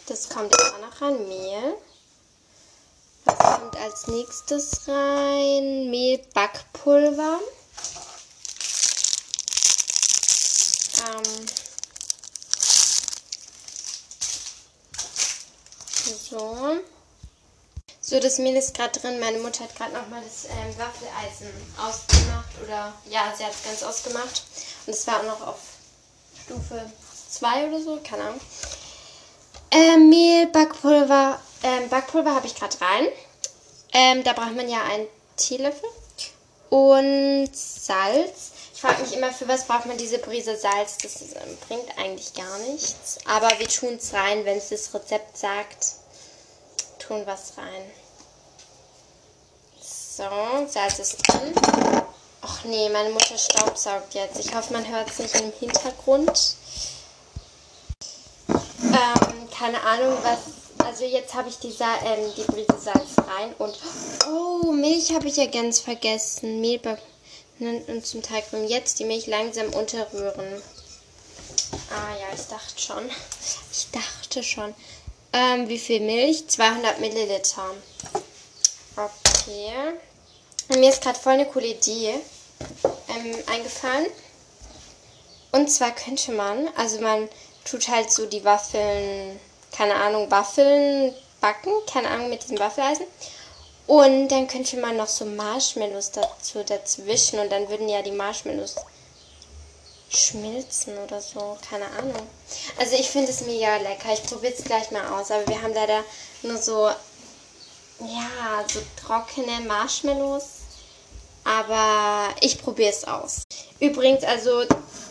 Das 0.07 0.29
kommt 0.29 0.53
jetzt 0.53 0.75
auch 0.75 0.81
noch 0.81 1.01
rein. 1.01 1.29
Mehl. 1.29 1.77
Was 3.25 3.39
kommt 3.39 3.77
als 3.77 4.07
nächstes 4.09 4.89
rein? 4.89 5.91
Mehl, 5.91 6.19
Backpulver. 6.35 7.39
Ähm 11.05 11.47
so. 16.31 16.79
So, 18.01 18.21
das 18.21 18.39
Mehl 18.39 18.57
ist 18.57 18.75
gerade 18.75 18.99
drin. 18.99 19.19
Meine 19.19 19.39
Mutter 19.39 19.65
hat 19.65 19.75
gerade 19.77 19.95
nochmal 19.95 20.23
das 20.23 20.45
ähm, 20.45 20.79
Waffeleisen 20.79 21.49
ausgemacht. 21.79 22.51
Oder 22.63 22.93
ja, 23.09 23.33
sie 23.37 23.45
hat 23.45 23.53
es 23.53 23.65
ganz 23.65 23.83
ausgemacht. 23.83 24.43
Und 24.87 24.93
es 24.93 25.07
war 25.07 25.21
auch 25.21 25.25
noch 25.25 25.47
auf 25.47 25.59
Stufe 26.45 26.91
2 27.31 27.69
oder 27.69 27.83
so, 27.83 27.99
keine 28.07 28.25
Ahnung. 28.25 28.41
Ähm, 29.71 30.09
Mehl, 30.11 30.47
Backpulver. 30.49 31.41
Ähm, 31.63 31.89
Backpulver 31.89 32.35
habe 32.35 32.47
ich 32.47 32.55
gerade 32.55 32.79
rein. 32.81 33.09
Ähm, 33.93 34.23
da 34.23 34.35
braucht 34.35 34.55
man 34.55 34.69
ja 34.69 34.83
einen 34.83 35.07
Teelöffel. 35.37 35.89
Und 36.71 37.51
Salz. 37.55 38.53
Ich 38.75 38.81
frage 38.81 39.03
mich 39.03 39.15
immer, 39.15 39.33
für 39.33 39.47
was 39.49 39.65
braucht 39.65 39.87
man 39.87 39.97
diese 39.97 40.19
Prise 40.19 40.57
Salz? 40.57 40.99
Das 40.99 41.23
ähm, 41.23 41.59
bringt 41.69 41.99
eigentlich 41.99 42.35
gar 42.35 42.59
nichts. 42.71 43.19
Aber 43.27 43.49
wir 43.59 43.69
tun 43.69 43.95
es 43.95 44.13
rein, 44.13 44.45
wenn 44.45 44.59
es 44.59 44.71
das 44.71 44.93
Rezept 44.93 45.37
sagt. 45.37 45.87
Tun 46.99 47.23
was 47.27 47.53
rein. 47.57 47.91
So, 49.81 50.25
Salz 50.69 50.99
ist 50.99 51.17
drin. 51.29 51.55
Ach 52.43 52.65
nee, 52.65 52.89
meine 52.91 53.11
Mutter 53.11 53.39
staubsaugt 53.39 54.15
jetzt. 54.15 54.39
Ich 54.39 54.55
hoffe, 54.55 54.73
man 54.73 54.87
hört 54.89 55.09
es 55.11 55.19
nicht 55.19 55.35
im 55.41 55.53
Hintergrund. 55.53 56.57
Ähm, 58.49 59.49
keine 59.51 59.83
Ahnung, 59.83 60.17
was. 60.23 60.39
Also 60.85 61.05
jetzt 61.05 61.35
habe 61.35 61.49
ich 61.49 61.59
die, 61.59 61.73
Sa 61.73 61.97
ähm, 62.05 62.33
die 62.37 62.43
Prise 62.43 62.79
Salz 62.79 63.17
rein 63.27 63.55
und. 63.59 63.75
Oh, 64.29 64.73
Milch 64.73 65.13
habe 65.13 65.29
ich 65.29 65.37
ja 65.37 65.47
ganz 65.47 65.81
vergessen. 65.81 66.61
Mehl 66.61 66.81
und 67.59 68.05
zum 68.05 68.23
Teig 68.23 68.45
und 68.53 68.69
jetzt 68.69 68.99
die 68.99 69.05
Milch 69.05 69.27
langsam 69.27 69.73
unterrühren. 69.73 70.63
Ah 71.91 72.17
ja, 72.19 72.27
ich 72.35 72.47
dachte 72.47 72.81
schon. 72.81 73.11
Ich 73.73 73.87
dachte 73.91 74.43
schon. 74.43 74.75
Ähm, 75.33 75.69
wie 75.69 75.79
viel 75.79 76.01
Milch? 76.01 76.49
200 76.49 77.01
Milliliter. 77.01 77.71
Okay. 78.97 79.73
Und 80.69 80.81
mir 80.81 80.91
ist 80.91 81.03
gerade 81.03 81.19
voll 81.19 81.35
eine 81.35 81.47
coole 81.47 81.67
Idee 81.67 82.15
ähm, 83.09 83.35
eingefallen. 83.47 84.07
Und 85.53 85.71
zwar 85.71 85.93
könnte 85.93 86.33
man, 86.33 86.69
also 86.77 87.01
man 87.01 87.29
tut 87.65 87.89
halt 87.89 88.11
so 88.11 88.27
die 88.27 88.45
Waffeln, 88.45 89.39
keine 89.77 89.95
Ahnung, 89.97 90.31
Waffeln 90.31 91.15
backen, 91.41 91.73
keine 91.93 92.09
Ahnung, 92.09 92.31
mit 92.31 92.43
diesem 92.43 92.59
Waffeleisen. 92.59 93.07
Und 93.87 94.29
dann 94.29 94.49
könnte 94.49 94.79
man 94.79 94.97
noch 94.97 95.09
so 95.09 95.25
Marshmallows 95.27 96.13
dazu 96.13 96.63
dazwischen 96.65 97.39
und 97.39 97.51
dann 97.53 97.69
würden 97.69 97.89
ja 97.89 98.01
die 98.01 98.13
Marshmallows 98.13 98.77
schmilzen 100.09 100.97
oder 100.99 101.21
so. 101.21 101.59
Keine 101.69 101.87
Ahnung. 101.99 102.27
Also 102.79 102.97
ich 102.97 103.11
finde 103.11 103.31
es 103.31 103.43
mega 103.43 103.77
lecker. 103.77 104.13
Ich 104.13 104.23
probiere 104.23 104.55
es 104.55 104.65
gleich 104.65 104.91
mal 104.91 105.07
aus. 105.09 105.31
Aber 105.31 105.47
wir 105.49 105.61
haben 105.61 105.75
leider 105.75 106.03
nur 106.43 106.57
so, 106.57 106.89
ja, 108.01 108.65
so 108.73 108.81
trockene 109.05 109.61
Marshmallows. 109.67 110.45
Aber 111.45 112.35
ich 112.41 112.63
probiere 112.63 112.91
es 112.91 113.05
aus. 113.05 113.43
Übrigens, 113.81 114.25
also 114.25 114.65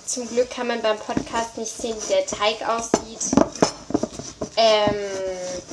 zum 0.08 0.28
Glück 0.30 0.50
kann 0.50 0.68
man 0.68 0.82
beim 0.82 0.98
Podcast 0.98 1.58
nicht 1.58 1.76
sehen, 1.76 1.96
wie 1.96 2.14
der 2.14 2.26
Teig 2.26 2.68
aussieht. 2.68 3.63
Ähm, 4.56 4.96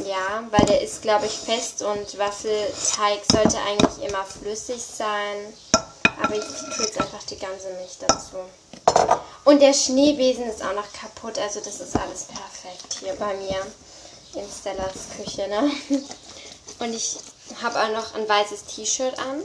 ja, 0.07 0.45
weil 0.51 0.67
der 0.67 0.81
ist, 0.81 1.03
glaube 1.03 1.27
ich, 1.27 1.33
fest 1.33 1.83
und 1.83 2.19
Waffelteig 2.19 3.21
sollte 3.31 3.59
eigentlich 3.59 4.09
immer 4.09 4.25
flüssig 4.25 4.83
sein. 4.83 5.53
Aber 6.23 6.35
ich 6.35 6.45
tue 6.45 6.87
jetzt 6.87 7.01
einfach 7.01 7.23
die 7.25 7.39
ganze 7.39 7.69
Milch 7.75 7.99
dazu. 8.07 8.37
Und 9.45 9.61
der 9.61 9.73
Schneebesen 9.73 10.45
ist 10.45 10.63
auch 10.63 10.75
noch 10.75 10.93
kaputt, 10.93 11.39
also 11.39 11.61
das 11.61 11.81
ist 11.81 11.97
alles 11.97 12.25
perfekt 12.25 12.99
hier 13.01 13.15
bei 13.15 13.35
mir 13.35 13.67
in 14.35 14.49
Stellas 14.49 15.09
Küche, 15.17 15.49
ne? 15.49 15.71
Und 16.79 16.95
ich 16.95 17.19
habe 17.63 17.81
auch 17.83 17.91
noch 17.91 18.15
ein 18.15 18.29
weißes 18.29 18.65
T-Shirt 18.65 19.19
an 19.19 19.43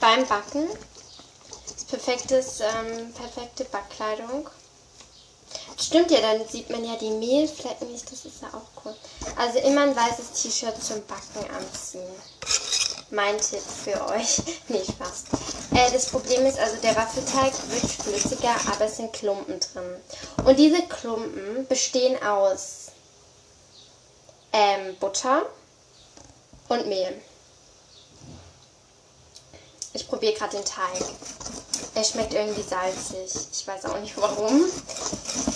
beim 0.00 0.26
Backen. 0.26 0.68
Das 1.74 1.84
perfektes, 1.84 2.60
ähm, 2.60 3.12
perfekte 3.14 3.64
Backkleidung. 3.64 4.48
Stimmt 5.78 6.10
ja, 6.10 6.20
dann 6.20 6.46
sieht 6.48 6.70
man 6.70 6.84
ja 6.84 6.96
die 6.96 7.10
Mehlflecken 7.10 7.90
nicht. 7.90 8.10
Das 8.10 8.24
ist 8.24 8.42
ja 8.42 8.48
auch 8.48 8.84
cool. 8.84 8.94
Also 9.36 9.58
immer 9.60 9.82
ein 9.82 9.96
weißes 9.96 10.42
T-Shirt 10.42 10.82
zum 10.82 11.02
Backen 11.06 11.50
anziehen. 11.54 12.08
Mein 13.10 13.38
Tipp 13.38 13.60
für 13.60 14.06
euch. 14.08 14.38
nee, 14.68 14.82
Spaß. 14.84 15.24
Äh, 15.74 15.92
das 15.92 16.06
Problem 16.06 16.46
ist 16.46 16.58
also, 16.58 16.76
der 16.82 16.94
Waffelteig 16.96 17.52
wird 17.68 17.90
flüssiger, 17.90 18.54
aber 18.72 18.84
es 18.84 18.96
sind 18.96 19.12
Klumpen 19.12 19.58
drin. 19.58 19.96
Und 20.44 20.58
diese 20.58 20.82
Klumpen 20.82 21.66
bestehen 21.66 22.22
aus 22.22 22.92
ähm, 24.52 24.96
Butter 25.00 25.46
und 26.68 26.86
Mehl. 26.86 27.20
Ich 29.92 30.06
probiere 30.08 30.34
gerade 30.34 30.56
den 30.56 30.64
Teig. 30.64 31.02
Er 31.94 32.04
schmeckt 32.04 32.32
irgendwie 32.32 32.62
salzig. 32.62 33.48
Ich 33.52 33.66
weiß 33.66 33.86
auch 33.86 33.98
nicht 33.98 34.16
warum. 34.16 34.64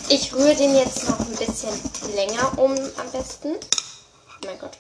Ich 0.09 0.33
rühre 0.35 0.55
den 0.55 0.77
jetzt 0.77 1.09
noch 1.09 1.19
ein 1.21 1.37
bisschen 1.37 1.73
länger 2.15 2.59
um 2.59 2.73
am 2.73 3.11
besten. 3.13 3.55
Oh 3.55 4.47
mein 4.47 4.59
Gott. 4.59 4.77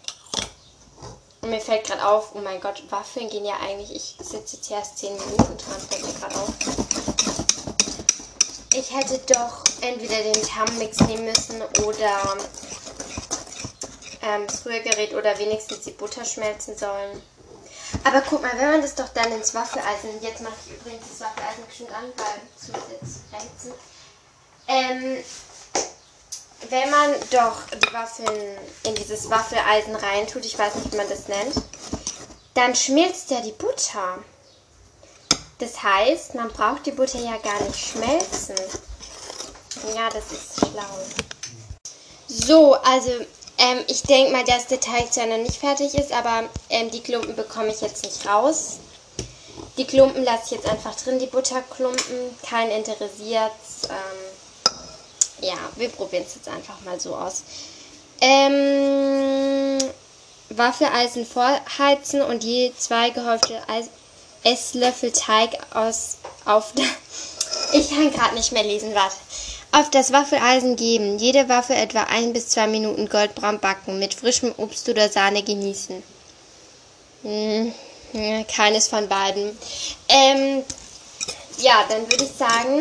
Und 1.41 1.51
mir 1.51 1.61
fällt 1.61 1.85
gerade 1.85 2.07
auf, 2.07 2.35
oh 2.35 2.41
mein 2.41 2.61
Gott, 2.61 2.83
Waffeln 2.91 3.29
gehen 3.29 3.45
ja 3.45 3.55
eigentlich, 3.63 3.95
ich 3.95 4.17
sitze 4.19 4.57
jetzt 4.57 4.71
erst 4.71 4.99
10 4.99 5.13
Minuten 5.13 5.59
dran, 5.59 5.81
fällt 5.91 6.07
mir 6.07 6.13
gerade 6.15 6.37
auf. 6.37 6.49
Ich 8.75 8.91
hätte 8.97 9.21
doch 9.33 9.63
entweder 9.83 10.23
den 10.23 10.43
Thermomix 10.43 11.01
nehmen 11.01 11.27
müssen 11.27 11.63
oder 11.87 12.37
ähm, 14.23 14.47
das 14.47 14.65
Rührgerät 14.65 15.15
oder 15.15 15.39
wenigstens 15.39 15.81
die 15.83 15.93
Butter 15.93 16.25
schmelzen 16.25 16.77
sollen. 16.77 17.23
Aber 18.03 18.21
guck 18.23 18.43
mal, 18.43 18.53
wenn 18.57 18.71
man 18.71 18.83
das 18.83 18.95
doch 18.95 19.09
dann 19.09 19.33
ins 19.33 19.55
Waffeleisen, 19.55 20.21
jetzt 20.21 20.41
mache 20.41 20.55
ich 20.67 20.75
übrigens 20.75 21.07
das 21.11 21.21
Waffeleisen 21.21 21.65
bestimmt 21.67 21.93
an, 21.93 22.05
weil 22.17 22.41
es 22.57 22.69
muss 22.69 22.83
jetzt 23.01 23.21
reizen. 23.33 23.73
Ähm, 24.67 25.25
wenn 26.71 26.91
man 26.91 27.15
doch 27.31 27.63
die 27.79 27.93
Waffeln 27.93 28.59
in 28.85 28.95
dieses 28.95 29.31
Waffeleisen 29.31 29.95
reintut, 29.95 30.45
ich 30.45 30.59
weiß 30.59 30.75
nicht, 30.77 30.93
wie 30.93 30.97
man 30.97 31.09
das 31.09 31.29
nennt, 31.29 31.55
dann 32.55 32.75
schmilzt 32.75 33.31
ja 33.31 33.41
die 33.41 33.53
Butter. 33.53 34.19
Das 35.59 35.83
heißt, 35.83 36.35
man 36.35 36.51
braucht 36.51 36.87
die 36.87 36.93
Butter 36.93 37.19
ja 37.19 37.37
gar 37.39 37.61
nicht 37.63 37.79
schmelzen. 37.79 38.57
Ja, 39.95 40.09
das 40.09 40.33
ist 40.33 40.59
schlau. 40.59 40.99
So, 42.27 42.75
also 42.75 43.11
ähm, 43.64 43.85
ich 43.88 44.02
denke 44.02 44.33
mal, 44.33 44.44
dass 44.44 44.66
der 44.66 44.80
Teig 44.80 45.12
zwar 45.12 45.26
noch 45.26 45.38
nicht 45.38 45.56
fertig 45.56 45.94
ist, 45.94 46.12
aber 46.12 46.44
ähm, 46.68 46.90
die 46.90 47.00
Klumpen 47.00 47.35
bekomme 47.35 47.68
ich 47.68 47.80
jetzt 47.80 48.04
nicht 48.04 48.26
raus. 48.26 48.78
Die 49.78 49.87
Klumpen 49.87 50.23
lasse 50.23 50.42
ich 50.47 50.50
jetzt 50.52 50.68
einfach 50.68 50.94
drin, 50.94 51.18
die 51.18 51.26
Butterklumpen. 51.26 52.37
Kein 52.49 52.71
interessiert. 52.71 53.52
Ähm, 53.88 55.40
ja, 55.40 55.56
wir 55.76 55.88
probieren 55.88 56.25
es 56.26 56.35
jetzt 56.35 56.49
einfach 56.49 56.80
mal 56.85 57.00
so 57.00 57.14
aus. 57.16 57.42
Ähm, 58.21 59.78
Waffeleisen 60.50 61.26
vorheizen 61.26 62.23
und 62.23 62.44
je 62.44 62.73
zwei 62.78 63.11
gehäufte 63.11 63.61
Eis 63.68 63.88
Esslöffel 64.44 65.11
Teig 65.12 65.59
aus 65.75 66.18
auf. 66.44 66.73
Ich 67.73 67.90
kann 67.90 68.12
gerade 68.12 68.35
nicht 68.35 68.52
mehr 68.52 68.62
lesen, 68.62 68.94
warte. 68.94 69.16
Auf 69.75 69.90
das 69.90 70.12
Waffeleisen 70.12 70.76
geben. 70.76 71.19
Jede 71.19 71.49
Waffe 71.49 71.75
etwa 71.75 72.04
ein 72.04 72.33
bis 72.33 72.49
zwei 72.50 72.69
Minuten 72.69 73.09
goldbraun 73.09 73.59
backen. 73.59 73.99
Mit 73.99 74.14
frischem 74.14 74.54
Obst 74.57 74.88
oder 74.88 75.09
Sahne 75.09 75.43
genießen. 75.43 76.00
Hm, 77.23 77.75
keines 78.47 78.87
von 78.87 79.09
beiden. 79.09 79.59
Ähm, 80.09 80.62
ja, 81.59 81.85
dann 81.88 82.09
würde 82.09 82.23
ich 82.23 82.31
sagen, 82.38 82.78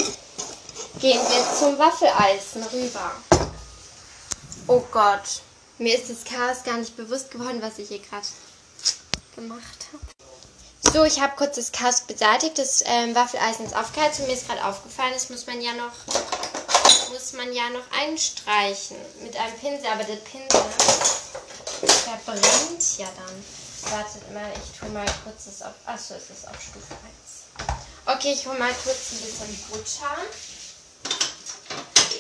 gehen 1.02 1.20
wir 1.20 1.58
zum 1.58 1.80
Waffeleisen 1.80 2.62
rüber. 2.72 3.12
Oh 4.68 4.84
Gott, 4.92 5.42
mir 5.80 5.98
ist 5.98 6.12
das 6.12 6.24
Chaos 6.24 6.64
gar 6.64 6.78
nicht 6.78 6.96
bewusst 6.96 7.32
geworden, 7.32 7.60
was 7.60 7.80
ich 7.80 7.88
hier 7.88 8.02
gerade 8.02 8.28
gemacht 9.36 9.88
habe. 9.92 10.94
So, 10.94 11.06
ich 11.06 11.20
habe 11.20 11.34
kurz 11.38 11.56
das 11.56 11.72
Chaos 11.72 12.02
beseitigt. 12.02 12.60
Das 12.60 12.84
ähm, 12.86 13.16
Waffeleisen 13.16 13.66
ist 13.66 13.76
aufgeheizt 13.76 14.20
und 14.20 14.28
mir 14.28 14.34
ist 14.34 14.48
gerade 14.48 14.64
aufgefallen, 14.64 15.14
das 15.16 15.32
muss 15.32 15.48
man 15.48 15.60
ja 15.60 15.74
noch 15.74 15.92
muss 17.10 17.34
man 17.34 17.54
ja 17.54 17.70
noch 17.70 17.90
einstreichen 17.92 18.98
mit 19.22 19.36
einem 19.36 19.58
Pinsel, 19.60 19.88
aber 19.88 20.04
der 20.04 20.16
Pinsel 20.18 20.62
verbrennt 22.04 22.98
ja 22.98 23.08
dann. 23.16 23.46
Wartet 23.92 24.34
mal, 24.34 24.52
ich 24.54 24.80
tue 24.80 24.90
mal 24.90 25.06
kurz 25.24 25.46
das 25.46 25.62
auf. 25.62 25.74
Achso, 25.86 26.14
es 26.16 26.30
ist 26.30 26.48
auf 26.48 26.56
Stufe 26.62 26.94
1. 26.94 28.18
Okay, 28.18 28.34
ich 28.34 28.46
hole 28.48 28.58
mal 28.58 28.74
kurz 28.84 29.12
ein 29.12 29.20
bisschen 29.20 29.66
Butter. 29.70 30.18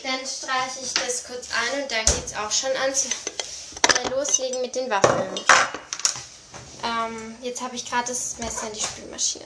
Dann 0.04 0.20
streiche 0.28 0.82
ich 0.84 0.94
das 0.94 1.24
kurz 1.24 1.48
ein 1.52 1.84
und 1.84 1.92
dann 1.92 2.06
geht 2.06 2.25
es 2.25 2.36
auch 2.36 2.52
schon 2.52 2.75
ans 2.82 3.08
schnell 4.04 4.12
loslegen 4.12 4.62
mit 4.62 4.75
den 4.75 4.90
Waffeln. 4.90 5.34
Ähm, 6.84 7.36
jetzt 7.42 7.62
habe 7.62 7.75
ich 7.75 7.90
gerade 7.90 8.08
das 8.08 8.38
Messer 8.40 8.68
in 8.68 8.74
die 8.74 8.82
Spülmaschine. 8.82 9.46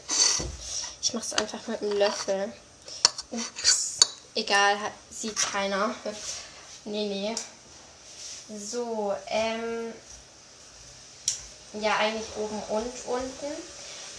Ich 1.01 1.13
mache 1.13 1.25
es 1.25 1.33
einfach 1.33 1.67
mit 1.67 1.81
einem 1.81 1.97
Löffel. 1.97 2.51
Ups. 3.29 3.97
Egal, 4.33 4.77
sieht 5.21 5.35
keiner. 5.35 5.93
nee, 6.85 7.07
nee. 7.07 7.35
So, 8.57 9.13
ähm. 9.27 9.93
Ja, 11.73 11.97
eigentlich 11.97 12.27
oben 12.37 12.61
und 12.69 13.05
unten. 13.05 13.51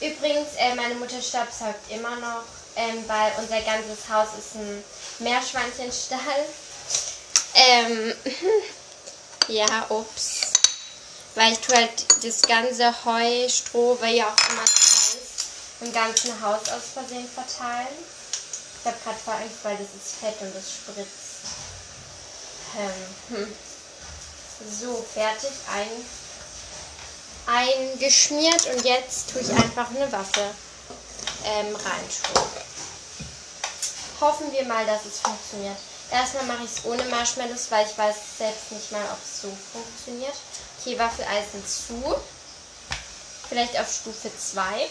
Übrigens, 0.01 0.55
äh, 0.59 0.75
meine 0.75 0.95
Mutter 0.95 1.21
staubsaugt 1.21 1.91
immer 1.91 2.15
noch, 2.17 2.45
ähm, 2.77 3.03
weil 3.09 3.33
unser 3.39 3.61
ganzes 3.63 4.09
Haus 4.09 4.29
ist 4.39 4.55
ein 4.55 4.85
Meerschweinchenstall. 5.19 6.45
Ähm, 7.55 8.15
ja, 9.49 9.87
ups. 9.89 10.53
Weil 11.35 11.53
ich 11.53 11.59
tue 11.61 11.75
halt 11.75 12.07
das 12.23 12.43
ganze 12.43 13.05
Heu, 13.05 13.49
Stroh, 13.49 13.97
weil 14.01 14.15
ja 14.15 14.27
auch 14.27 14.51
immer 14.51 14.65
im 15.81 15.93
ganzen 15.93 16.41
Haus 16.41 16.69
aus 16.69 16.83
Versehen 16.95 17.29
verteilen. 17.29 17.89
Ich 18.81 18.87
habe 18.87 18.97
gerade 19.03 19.19
vor 19.19 19.35
Angst, 19.35 19.57
weil 19.63 19.77
das 19.77 19.89
ist 19.95 20.17
fett 20.21 20.41
und 20.41 20.55
das 20.55 20.71
spritzt. 20.71 21.29
Ähm, 22.79 23.37
hm. 23.37 23.55
So, 24.81 25.05
fertig. 25.15 25.51
Ein, 25.73 25.89
eingeschmiert 27.47 28.67
und 28.67 28.85
jetzt 28.85 29.31
tue 29.31 29.41
ich 29.41 29.51
einfach 29.51 29.89
eine 29.91 30.11
Waffe 30.13 30.55
ähm, 31.45 31.75
reintun. 31.75 32.43
Hoffen 34.21 34.53
wir 34.53 34.65
mal, 34.65 34.85
dass 34.85 35.05
es 35.05 35.21
funktioniert. 35.21 35.77
Erstmal 36.11 36.45
mache 36.45 36.65
ich 36.65 36.71
es 36.79 36.85
ohne 36.85 37.05
Marshmallows, 37.05 37.71
weil 37.71 37.87
ich 37.87 37.97
weiß 37.97 38.17
selbst 38.39 38.73
nicht 38.73 38.91
mal, 38.93 39.05
ob 39.05 39.19
es 39.23 39.43
so 39.43 39.57
funktioniert. 39.73 40.35
Okay, 40.81 40.99
Waffeleisen 40.99 41.65
zu. 41.67 42.17
Vielleicht 43.49 43.79
auf 43.79 43.93
Stufe 43.93 44.31
2. 44.37 44.89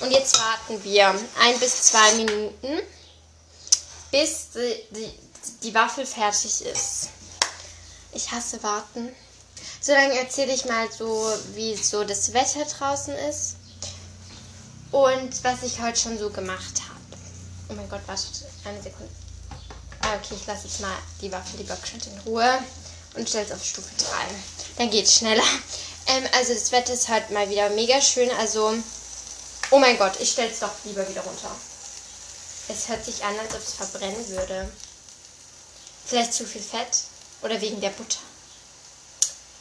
Und 0.00 0.10
jetzt 0.12 0.38
warten 0.38 0.82
wir 0.84 1.08
ein 1.40 1.58
bis 1.58 1.82
zwei 1.84 2.14
Minuten, 2.14 2.80
bis 4.10 4.50
die, 4.54 4.84
die, 4.90 5.12
die 5.62 5.74
Waffel 5.74 6.06
fertig 6.06 6.62
ist. 6.64 7.08
Ich 8.12 8.30
hasse 8.30 8.62
warten. 8.62 9.08
Solange 9.80 10.18
erzähle 10.18 10.52
ich 10.52 10.64
mal 10.64 10.90
so, 10.90 11.32
wie 11.54 11.76
so 11.76 12.04
das 12.04 12.32
Wetter 12.32 12.64
draußen 12.64 13.14
ist 13.14 13.56
und 14.92 15.44
was 15.44 15.62
ich 15.62 15.80
heute 15.80 15.98
schon 15.98 16.18
so 16.18 16.30
gemacht 16.30 16.82
habe. 16.88 16.98
Oh 17.68 17.74
mein 17.74 17.88
Gott, 17.88 18.06
wartet 18.06 18.44
eine 18.64 18.82
Sekunde. 18.82 19.12
Ah, 20.00 20.14
okay, 20.14 20.34
ich 20.40 20.46
lasse 20.46 20.66
jetzt 20.66 20.80
mal 20.80 20.96
die 21.20 21.30
Waffel 21.30 21.58
lieber 21.58 21.76
geschwind 21.76 22.06
in 22.06 22.18
Ruhe 22.20 22.58
und 23.14 23.28
stelle 23.28 23.46
es 23.46 23.52
auf 23.52 23.64
Stufe 23.64 23.90
3. 23.98 24.06
Dann 24.78 24.90
geht 24.90 25.06
es 25.06 25.16
schneller. 25.16 25.44
Ähm, 26.06 26.24
also 26.36 26.54
das 26.54 26.72
Wetter 26.72 26.94
ist 26.94 27.08
heute 27.08 27.32
mal 27.32 27.50
wieder 27.50 27.68
mega 27.70 28.00
schön. 28.00 28.30
Also, 28.38 28.72
oh 29.70 29.78
mein 29.78 29.98
Gott, 29.98 30.18
ich 30.20 30.30
stelle 30.30 30.50
es 30.50 30.60
doch 30.60 30.72
lieber 30.84 31.08
wieder 31.08 31.22
runter. 31.22 31.50
Es 32.68 32.88
hört 32.88 33.04
sich 33.04 33.24
an, 33.24 33.38
als 33.38 33.54
ob 33.54 33.60
es 33.60 33.74
verbrennen 33.74 34.28
würde. 34.28 34.70
Vielleicht 36.04 36.34
zu 36.34 36.44
viel 36.44 36.62
Fett 36.62 37.04
oder 37.42 37.60
wegen 37.60 37.80
der 37.80 37.90
Butter. 37.90 38.18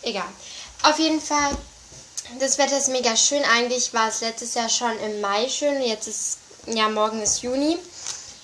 Egal. 0.01 0.27
Auf 0.83 0.99
jeden 0.99 1.21
Fall, 1.21 1.57
das 2.39 2.57
Wetter 2.57 2.77
ist 2.77 2.89
mega 2.89 3.15
schön. 3.15 3.43
Eigentlich 3.45 3.93
war 3.93 4.09
es 4.09 4.21
letztes 4.21 4.53
Jahr 4.53 4.69
schon 4.69 4.97
im 4.99 5.21
Mai 5.21 5.49
schön. 5.49 5.81
Jetzt 5.81 6.07
ist, 6.07 6.37
ja, 6.65 6.89
morgen 6.89 7.21
ist 7.21 7.41
Juni. 7.41 7.77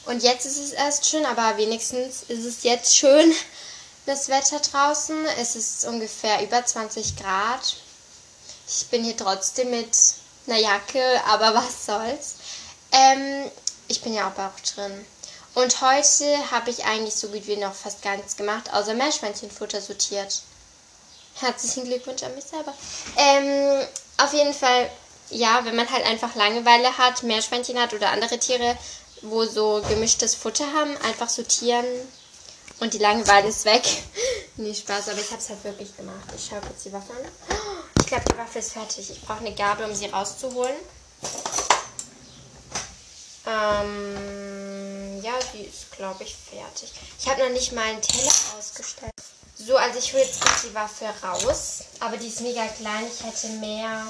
Und 0.05 0.23
jetzt 0.23 0.45
ist 0.45 0.57
es 0.57 0.71
erst 0.71 1.05
schön, 1.05 1.25
aber 1.25 1.57
wenigstens 1.57 2.23
ist 2.27 2.45
es 2.45 2.63
jetzt 2.63 2.95
schön, 2.95 3.33
das 4.05 4.29
Wetter 4.29 4.59
draußen. 4.59 5.25
Es 5.39 5.55
ist 5.55 5.85
ungefähr 5.85 6.41
über 6.43 6.65
20 6.65 7.17
Grad. 7.17 7.77
Ich 8.67 8.87
bin 8.87 9.03
hier 9.03 9.17
trotzdem 9.17 9.69
mit 9.69 9.95
einer 10.47 10.59
Jacke, 10.59 11.21
aber 11.27 11.53
was 11.55 11.85
soll's. 11.85 12.35
Ähm, 12.91 13.49
ich 13.87 14.01
bin 14.01 14.13
ja 14.13 14.27
auch 14.27 14.33
Bauch 14.33 14.59
drin. 14.75 15.05
Und 15.55 15.81
heute 15.81 16.51
habe 16.51 16.71
ich 16.71 16.85
eigentlich 16.85 17.13
so 17.13 17.27
gut 17.27 17.45
wie 17.45 17.57
noch 17.57 17.73
fast 17.73 18.01
gar 18.01 18.15
nichts 18.17 18.35
gemacht, 18.35 18.73
außer 18.73 18.93
Meerschweinchenfutter 18.95 19.81
sortiert. 19.81 20.41
Herzlichen 21.35 21.85
Glückwunsch 21.85 22.23
an 22.23 22.33
mich 22.35 22.45
selber. 22.45 22.73
Ähm, 23.17 23.87
auf 24.17 24.33
jeden 24.33 24.53
Fall, 24.53 24.89
ja, 25.29 25.63
wenn 25.63 25.75
man 25.75 25.89
halt 25.91 26.05
einfach 26.05 26.35
Langeweile 26.35 26.97
hat, 26.97 27.23
Meerschweinchen 27.23 27.79
hat 27.79 27.93
oder 27.93 28.09
andere 28.09 28.39
Tiere, 28.39 28.77
wo 29.21 29.45
so 29.45 29.83
gemischtes 29.87 30.35
Futter 30.35 30.65
haben, 30.73 30.97
einfach 30.97 31.29
sortieren 31.29 31.85
und 32.83 32.93
die 32.93 32.99
Langeweile 32.99 33.47
ist 33.47 33.65
weg. 33.65 33.83
nee, 34.57 34.73
Spaß, 34.73 35.09
aber 35.09 35.19
ich 35.19 35.31
habe 35.31 35.41
es 35.41 35.49
halt 35.49 35.63
wirklich 35.63 35.95
gemacht. 35.95 36.27
Ich 36.35 36.45
schaue 36.45 36.59
kurz 36.59 36.83
die 36.83 36.93
Waffe 36.93 37.13
an. 37.13 37.57
Ich 37.99 38.07
glaube, 38.07 38.25
die 38.31 38.37
Waffe 38.37 38.59
ist 38.59 38.73
fertig. 38.73 39.09
Ich 39.09 39.21
brauche 39.21 39.39
eine 39.39 39.55
Gabel, 39.55 39.89
um 39.89 39.95
sie 39.95 40.07
rauszuholen. 40.07 40.75
Ähm, 43.47 45.23
ja, 45.23 45.31
die 45.53 45.63
ist, 45.63 45.89
glaube 45.95 46.23
ich, 46.23 46.35
fertig. 46.35 46.91
Ich 47.17 47.27
habe 47.27 47.43
noch 47.43 47.49
nicht 47.51 47.71
mal 47.71 47.85
einen 47.85 48.01
Teller 48.01 48.31
ausgestellt. 48.59 49.13
So, 49.55 49.77
also 49.77 49.97
ich 49.97 50.13
hole 50.13 50.21
jetzt 50.21 50.41
kurz 50.41 50.63
die 50.63 50.73
Waffe 50.75 51.05
raus. 51.23 51.85
Aber 52.01 52.17
die 52.17 52.27
ist 52.27 52.41
mega 52.41 52.67
klein. 52.67 53.05
Ich 53.07 53.25
hätte 53.25 53.47
mehr, 53.53 54.05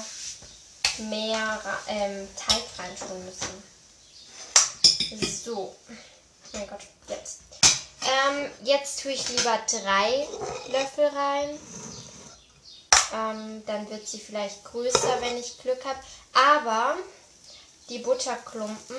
mehr 1.08 1.60
ähm, 1.86 2.28
Teig 2.36 2.62
reintun 2.76 3.24
müssen. 3.24 3.62
So. 5.44 5.74
Oh 5.86 6.56
mein 6.58 6.66
Gott, 6.66 6.82
jetzt. 7.08 7.53
Ähm, 8.14 8.50
jetzt 8.62 9.00
tue 9.00 9.12
ich 9.12 9.28
lieber 9.28 9.58
drei 9.68 10.28
Löffel 10.68 11.06
rein. 11.06 11.58
Ähm, 13.12 13.62
dann 13.66 13.90
wird 13.90 14.06
sie 14.06 14.20
vielleicht 14.20 14.64
größer, 14.64 15.20
wenn 15.20 15.36
ich 15.36 15.58
Glück 15.58 15.84
habe. 15.84 15.98
Aber 16.32 16.96
die 17.88 17.98
Butterklumpen 17.98 18.96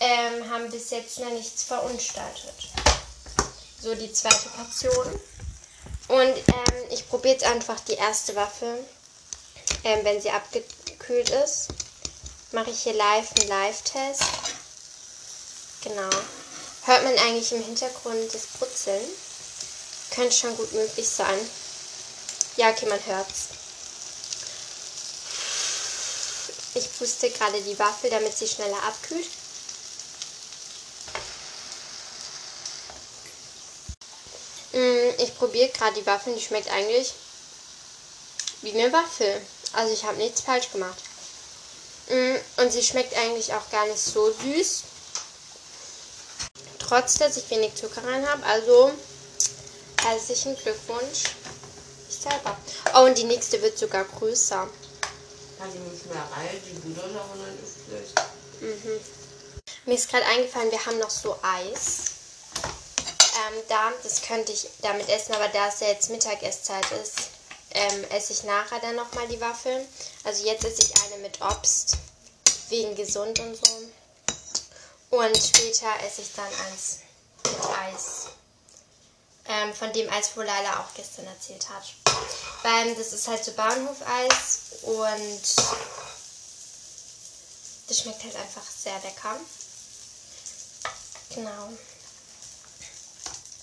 ähm, 0.00 0.50
haben 0.50 0.70
bis 0.70 0.90
jetzt 0.90 1.18
noch 1.18 1.30
nichts 1.30 1.64
verunstaltet. 1.64 2.68
So, 3.80 3.94
die 3.94 4.12
zweite 4.12 4.48
Portion. 4.50 5.20
Und 6.08 6.36
ähm, 6.36 6.84
ich 6.90 7.08
probiere 7.08 7.34
jetzt 7.34 7.44
einfach 7.44 7.80
die 7.80 7.94
erste 7.94 8.34
Waffe, 8.34 8.78
ähm, 9.84 10.04
wenn 10.04 10.20
sie 10.20 10.30
abgekühlt 10.30 11.30
ist 11.30 11.68
mache 12.52 12.70
ich 12.70 12.82
hier 12.82 12.94
live 12.94 13.30
einen 13.38 13.48
Live-Test. 13.48 14.22
Genau. 15.84 16.08
Hört 16.88 17.04
man 17.04 17.18
eigentlich 17.18 17.52
im 17.52 17.62
Hintergrund 17.62 18.32
das 18.32 18.46
Brutzeln? 18.58 19.04
Könnte 20.10 20.34
schon 20.34 20.56
gut 20.56 20.72
möglich 20.72 21.06
sein. 21.06 21.38
Ja, 22.56 22.70
okay, 22.70 22.86
man 22.86 22.98
hört's. 23.04 23.48
Ich 26.72 26.98
puste 26.98 27.28
gerade 27.28 27.60
die 27.60 27.78
Waffel, 27.78 28.08
damit 28.08 28.34
sie 28.34 28.48
schneller 28.48 28.82
abkühlt. 28.84 29.28
Mm, 34.72 35.22
ich 35.22 35.36
probiere 35.36 35.68
gerade 35.68 36.00
die 36.00 36.06
Waffeln, 36.06 36.36
die 36.36 36.42
schmeckt 36.42 36.70
eigentlich 36.70 37.12
wie 38.62 38.72
eine 38.72 38.90
Waffel. 38.94 39.42
Also 39.74 39.92
ich 39.92 40.04
habe 40.04 40.16
nichts 40.16 40.40
falsch 40.40 40.72
gemacht. 40.72 41.02
Mm, 42.08 42.36
und 42.62 42.72
sie 42.72 42.82
schmeckt 42.82 43.14
eigentlich 43.14 43.52
auch 43.52 43.68
gar 43.68 43.84
nicht 43.84 44.00
so 44.00 44.32
süß. 44.32 44.84
Trotz, 46.88 47.18
dass 47.18 47.36
ich 47.36 47.50
wenig 47.50 47.74
Zucker 47.74 48.02
rein 48.02 48.26
habe. 48.26 48.42
Also 48.46 48.90
herzlichen 50.00 50.56
Glückwunsch. 50.56 51.24
Ich 52.08 52.16
selber. 52.16 52.56
Oh, 52.94 53.04
und 53.04 53.18
die 53.18 53.24
nächste 53.24 53.60
wird 53.60 53.76
sogar 53.76 54.04
größer. 54.04 54.66
Die 55.58 56.00
Schmierei, 56.00 56.60
die 56.64 56.78
Buddha-Sauerland 56.78 57.58
ist 57.62 58.62
mhm. 58.62 59.00
Mir 59.84 59.94
ist 59.94 60.08
gerade 60.08 60.24
eingefallen, 60.24 60.70
wir 60.70 60.86
haben 60.86 60.98
noch 60.98 61.10
so 61.10 61.36
Eis. 61.42 62.12
Ähm, 62.54 63.62
da, 63.68 63.92
das 64.02 64.22
könnte 64.22 64.52
ich 64.52 64.68
damit 64.80 65.10
essen, 65.10 65.34
aber 65.34 65.48
da 65.48 65.68
es 65.68 65.80
ja 65.80 65.88
jetzt 65.88 66.08
Mittagesszeit 66.08 66.86
ist, 67.02 67.30
ähm, 67.72 68.04
esse 68.10 68.32
ich 68.32 68.44
nachher 68.44 68.80
dann 68.80 68.96
nochmal 68.96 69.28
die 69.28 69.40
Waffeln. 69.40 69.86
Also 70.24 70.46
jetzt 70.46 70.64
esse 70.64 70.82
ich 70.82 70.94
eine 71.02 71.20
mit 71.22 71.38
Obst, 71.42 71.98
wegen 72.70 72.94
gesund 72.94 73.40
und 73.40 73.56
so. 73.56 73.82
Und 75.10 75.36
später 75.36 75.88
esse 76.04 76.22
ich 76.22 76.32
dann 76.34 76.52
eins 76.66 76.98
mit 77.44 77.64
Eis. 77.64 78.26
Ähm, 79.46 79.74
von 79.74 79.92
dem 79.92 80.10
Eis, 80.10 80.32
wo 80.34 80.42
Leila 80.42 80.80
auch 80.80 80.94
gestern 80.94 81.26
erzählt 81.26 81.66
hat. 81.70 81.84
Weil 82.62 82.94
das 82.94 83.12
ist 83.14 83.26
halt 83.28 83.42
so 83.42 83.52
Bauernhofeis 83.52 84.60
und 84.82 85.42
das 87.88 88.00
schmeckt 88.00 88.22
halt 88.24 88.36
einfach 88.36 88.62
sehr 88.62 88.98
lecker. 89.00 89.36
Genau. 91.34 91.72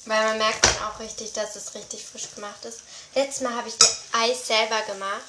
Weil 0.06 0.24
man 0.26 0.38
merkt 0.40 0.66
dann 0.66 0.84
auch 0.84 1.00
richtig, 1.00 1.34
dass 1.34 1.56
es 1.56 1.76
richtig 1.76 2.04
frisch 2.06 2.30
gemacht 2.34 2.64
ist. 2.66 2.80
Letztes 3.14 3.42
Mal 3.42 3.56
habe 3.56 3.70
ich 3.70 3.78
das 3.78 3.98
Eis 4.12 4.48
selber 4.48 4.82
gemacht. 4.84 5.24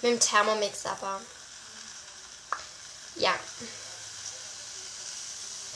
Mit 0.00 0.12
dem 0.12 0.20
Thermomix 0.20 0.86
aber. 0.86 1.20
Ja. 3.16 3.34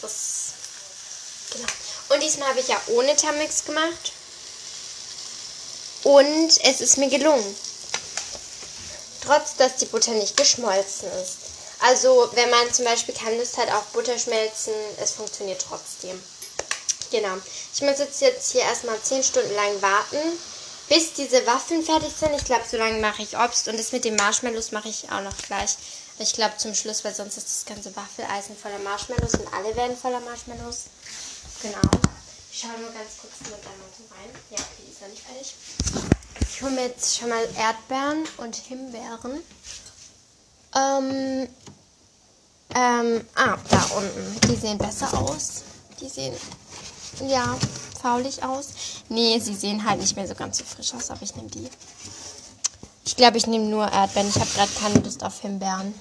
Das. 0.04 0.52
Genau. 1.52 1.68
Und 2.10 2.22
diesmal 2.22 2.48
habe 2.48 2.60
ich 2.60 2.68
ja 2.68 2.80
ohne 2.88 3.16
Thermomix 3.16 3.64
gemacht. 3.64 4.12
Und 6.02 6.50
es 6.62 6.80
ist 6.82 6.98
mir 6.98 7.08
gelungen. 7.08 7.56
Trotz, 9.22 9.56
dass 9.56 9.76
die 9.76 9.86
Butter 9.86 10.10
nicht 10.10 10.36
geschmolzen 10.36 11.10
ist. 11.22 11.38
Also, 11.80 12.28
wenn 12.34 12.50
man 12.50 12.72
zum 12.72 12.84
Beispiel 12.84 13.14
keine 13.14 13.38
Lust 13.38 13.56
hat 13.56 13.70
auf 13.72 13.84
Butterschmelzen, 13.94 14.74
es 15.02 15.12
funktioniert 15.12 15.64
trotzdem. 15.66 16.22
Genau. 17.10 17.36
Ich 17.74 17.80
muss 17.80 17.98
jetzt, 17.98 18.20
jetzt 18.20 18.52
hier 18.52 18.62
erstmal 18.62 19.00
10 19.00 19.24
Stunden 19.24 19.54
lang 19.54 19.80
warten, 19.80 20.18
bis 20.88 21.14
diese 21.14 21.46
Waffeln 21.46 21.82
fertig 21.84 22.12
sind. 22.18 22.34
Ich 22.34 22.44
glaube, 22.44 22.64
so 22.70 22.76
lange 22.76 23.00
mache 23.00 23.22
ich 23.22 23.38
Obst 23.38 23.68
und 23.68 23.78
das 23.78 23.92
mit 23.92 24.04
den 24.04 24.16
Marshmallows 24.16 24.72
mache 24.72 24.88
ich 24.88 25.10
auch 25.10 25.22
noch 25.22 25.36
gleich. 25.46 25.76
Ich 26.18 26.32
glaube 26.32 26.56
zum 26.56 26.74
Schluss, 26.74 27.04
weil 27.04 27.14
sonst 27.14 27.36
ist 27.36 27.46
das 27.46 27.64
ganze 27.66 27.94
Waffeleisen 27.96 28.56
voller 28.56 28.78
Marshmallows 28.78 29.34
und 29.34 29.52
alle 29.52 29.74
werden 29.74 29.96
voller 29.96 30.20
Marshmallows. 30.20 30.84
Genau. 31.62 31.80
Ich 32.52 32.60
schaue 32.60 32.78
nur 32.78 32.92
ganz 32.92 33.18
kurz 33.20 33.32
mit 33.40 33.54
einmal 33.54 33.90
so 33.98 34.04
rein. 34.14 34.30
Ja, 34.50 34.58
okay, 34.58 34.84
die 34.86 34.92
ist 34.92 35.00
noch 35.00 35.08
nicht 35.08 35.22
fertig. 35.22 35.54
Ich 36.48 36.62
hole 36.62 36.70
mir 36.70 36.86
jetzt 36.86 37.18
schon 37.18 37.28
mal 37.28 37.44
Erdbeeren 37.56 38.24
und 38.36 38.54
Himbeeren. 38.54 39.42
Ähm, 40.76 41.48
ähm, 42.76 43.26
ah, 43.34 43.58
da 43.68 43.82
unten. 43.96 44.40
Die 44.48 44.56
sehen 44.56 44.78
besser 44.78 45.12
aus. 45.18 45.62
Die 46.00 46.08
sehen, 46.08 46.34
ja, 47.26 47.58
faulig 48.00 48.42
aus. 48.42 48.68
Nee, 49.08 49.40
sie 49.40 49.54
sehen 49.54 49.84
halt 49.84 50.00
nicht 50.00 50.14
mehr 50.14 50.28
so 50.28 50.34
ganz 50.34 50.58
so 50.58 50.64
frisch 50.64 50.94
aus, 50.94 51.10
aber 51.10 51.22
ich 51.22 51.34
nehme 51.34 51.48
die. 51.48 51.68
Ich 53.06 53.16
glaube, 53.16 53.36
ich 53.36 53.46
nehme 53.46 53.66
nur 53.66 53.90
Erdbeeren. 53.90 54.28
Ich 54.28 54.36
habe 54.36 54.50
gerade 54.50 54.72
keine 54.80 55.00
Lust 55.00 55.22
auf 55.22 55.40
Himbeeren. 55.40 55.98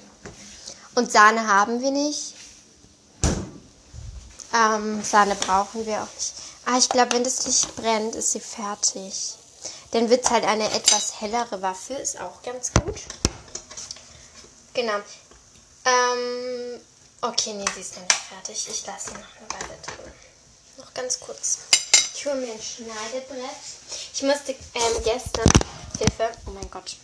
Und 0.94 1.12
Sahne 1.12 1.46
haben 1.46 1.82
wir 1.82 1.90
nicht. 1.90 2.34
Ähm, 4.54 5.02
Sahne 5.02 5.34
brauchen 5.34 5.84
wir 5.84 6.02
auch 6.02 6.14
nicht. 6.14 6.32
Ah, 6.64 6.78
ich 6.78 6.88
glaube, 6.88 7.12
wenn 7.12 7.24
das 7.24 7.44
Licht 7.46 7.76
brennt, 7.76 8.14
ist 8.14 8.32
sie 8.32 8.40
fertig. 8.40 9.34
Dann 9.90 10.08
wird 10.08 10.24
es 10.24 10.30
halt 10.30 10.44
eine 10.44 10.70
etwas 10.72 11.20
hellere 11.20 11.60
Waffe. 11.60 11.94
Ist 11.94 12.18
auch 12.20 12.42
ganz 12.42 12.72
gut. 12.72 13.00
Genau. 14.72 14.96
Ähm, 15.84 16.80
okay, 17.20 17.52
nee, 17.52 17.64
sie 17.74 17.80
ist 17.80 17.96
noch 17.96 18.02
nicht 18.02 18.12
fertig. 18.14 18.66
Ich 18.68 18.86
lasse 18.86 19.10
sie 19.10 19.14
noch 19.14 19.36
eine 19.38 19.50
Weile 19.50 19.78
drin. 19.82 20.12
Noch 20.78 20.94
ganz 20.94 21.20
kurz. 21.20 21.58
Ich 22.14 22.24
hole 22.24 22.36
mir 22.36 22.52
ein 22.52 22.62
Schneidebrett. 22.62 23.50
Ich 24.14 24.22
musste 24.22 24.52
ähm, 24.52 25.02
gestern 25.04 25.50
Hilfe. 25.98 26.30
Oh 26.46 26.50
mein 26.50 26.70
Gott. 26.70 26.96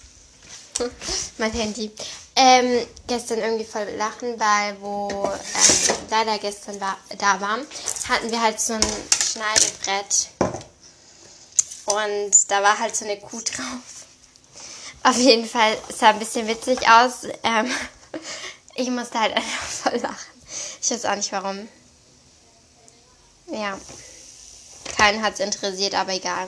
mein 1.38 1.52
Handy. 1.52 1.90
Ähm, 2.36 2.86
gestern 3.06 3.38
irgendwie 3.40 3.64
voll 3.64 3.88
lachen, 3.96 4.38
weil 4.38 4.80
wo 4.80 5.08
ähm, 5.24 5.96
leider 6.10 6.38
gestern 6.38 6.80
war, 6.80 6.96
da 7.18 7.40
war, 7.40 7.58
hatten 8.08 8.30
wir 8.30 8.40
halt 8.40 8.60
so 8.60 8.74
ein 8.74 8.80
Schneidebrett. 9.22 10.28
Und 11.86 12.50
da 12.50 12.62
war 12.62 12.78
halt 12.78 12.94
so 12.94 13.04
eine 13.04 13.18
Kuh 13.18 13.40
drauf. 13.40 14.06
Auf 15.02 15.16
jeden 15.16 15.46
Fall 15.46 15.76
sah 15.96 16.10
ein 16.10 16.18
bisschen 16.18 16.46
witzig 16.46 16.88
aus. 16.88 17.24
Ähm, 17.42 17.70
ich 18.74 18.90
musste 18.90 19.18
halt 19.18 19.34
einfach 19.36 19.66
voll 19.66 19.98
lachen. 19.98 20.30
Ich 20.80 20.90
weiß 20.90 21.04
auch 21.06 21.16
nicht 21.16 21.32
warum. 21.32 21.68
Ja. 23.46 23.78
Keinen 24.96 25.22
hat 25.22 25.34
es 25.34 25.40
interessiert, 25.40 25.94
aber 25.94 26.12
egal. 26.12 26.46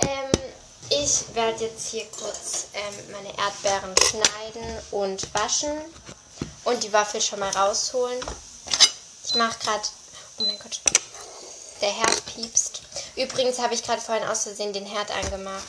Ähm, 0.00 0.33
ich 1.04 1.34
werde 1.34 1.64
jetzt 1.64 1.88
hier 1.88 2.06
kurz 2.18 2.68
ähm, 2.72 3.12
meine 3.12 3.36
Erdbeeren 3.36 3.94
schneiden 4.08 4.82
und 4.90 5.34
waschen 5.34 5.78
und 6.64 6.82
die 6.82 6.92
Waffel 6.94 7.20
schon 7.20 7.40
mal 7.40 7.50
rausholen. 7.50 8.18
Ich 9.24 9.34
mache 9.34 9.58
gerade. 9.58 9.82
Oh 10.38 10.44
mein 10.44 10.58
Gott. 10.58 10.80
Der 11.82 11.90
Herd 11.90 12.24
piepst. 12.26 12.80
Übrigens 13.16 13.58
habe 13.58 13.74
ich 13.74 13.82
gerade 13.82 14.00
vorhin 14.00 14.26
aus 14.26 14.44
Versehen 14.44 14.72
den 14.72 14.86
Herd 14.86 15.10
angemacht. 15.10 15.62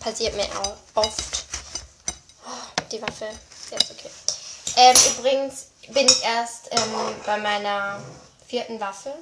Passiert 0.00 0.34
mir 0.34 0.46
auch 0.60 0.76
oft. 0.94 1.44
Oh, 2.46 2.82
die 2.90 3.02
Waffel. 3.02 3.28
Jetzt 3.70 3.90
okay. 3.90 4.10
Ähm, 4.76 4.96
übrigens 5.18 5.66
bin 5.88 6.06
ich 6.06 6.22
erst 6.22 6.68
ähm, 6.70 7.14
bei 7.26 7.36
meiner 7.36 8.02
vierten 8.46 8.80
Waffel. 8.80 9.12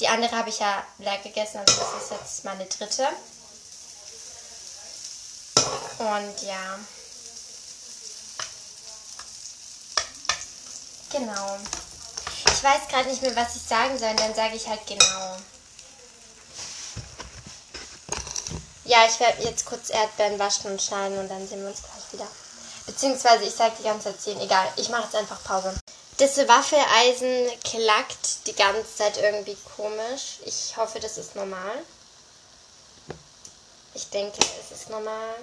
Die 0.00 0.08
andere 0.08 0.34
habe 0.34 0.48
ich 0.48 0.60
ja 0.60 0.82
leer 0.98 1.18
gegessen, 1.18 1.58
also 1.58 1.74
das 1.78 2.02
ist 2.04 2.10
jetzt 2.10 2.44
meine 2.44 2.64
dritte. 2.64 3.08
Und 5.98 6.42
ja. 6.42 6.78
Genau. 11.10 11.58
Ich 12.44 12.62
weiß 12.62 12.88
gerade 12.88 13.08
nicht 13.08 13.22
mehr, 13.22 13.34
was 13.34 13.56
ich 13.56 13.62
sagen 13.62 13.98
soll, 13.98 14.14
dann 14.14 14.34
sage 14.34 14.56
ich 14.56 14.66
halt 14.66 14.86
genau. 14.86 15.36
Ja, 18.84 19.06
ich 19.06 19.20
werde 19.20 19.42
jetzt 19.42 19.66
kurz 19.66 19.90
Erdbeeren 19.90 20.38
waschen 20.38 20.70
und 20.70 20.80
schneiden 20.80 21.18
und 21.18 21.28
dann 21.28 21.46
sehen 21.46 21.60
wir 21.62 21.68
uns 21.68 21.82
gleich 21.82 22.12
wieder. 22.12 22.30
Beziehungsweise 22.86 23.44
ich 23.44 23.54
sage 23.54 23.74
die 23.78 23.82
ganze 23.82 24.04
Zeit 24.04 24.20
10, 24.20 24.40
egal. 24.40 24.66
Ich 24.76 24.88
mache 24.88 25.04
jetzt 25.04 25.16
einfach 25.16 25.42
Pause. 25.44 25.74
Das 26.16 26.36
Waffeleisen 26.36 27.48
klackt 27.62 28.46
die 28.46 28.54
ganze 28.54 28.96
Zeit 28.96 29.18
irgendwie 29.18 29.56
komisch. 29.76 30.38
Ich 30.46 30.76
hoffe, 30.76 30.98
das 31.00 31.18
ist 31.18 31.36
normal. 31.36 31.84
Ich 33.94 34.08
denke, 34.10 34.38
es 34.40 34.76
ist 34.76 34.90
normal. 34.90 35.34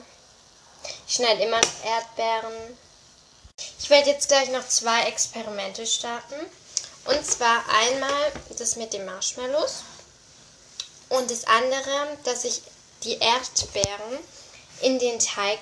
Ich 1.08 1.16
schneide 1.16 1.44
immer 1.44 1.62
Erdbeeren. 1.84 2.78
Ich 3.80 3.90
werde 3.90 4.10
jetzt 4.10 4.28
gleich 4.28 4.50
noch 4.50 4.68
zwei 4.68 5.04
Experimente 5.04 5.86
starten. 5.86 6.36
Und 7.06 7.26
zwar 7.26 7.64
einmal 7.70 8.32
das 8.58 8.76
mit 8.76 8.94
den 8.94 9.06
Marshmallows. 9.06 9.84
Und 11.10 11.30
das 11.30 11.46
andere, 11.46 12.18
dass 12.24 12.46
ich 12.46 12.62
die 13.04 13.18
Erdbeeren 13.20 14.20
in 14.82 15.00
den 15.00 15.20
Teig 15.20 15.60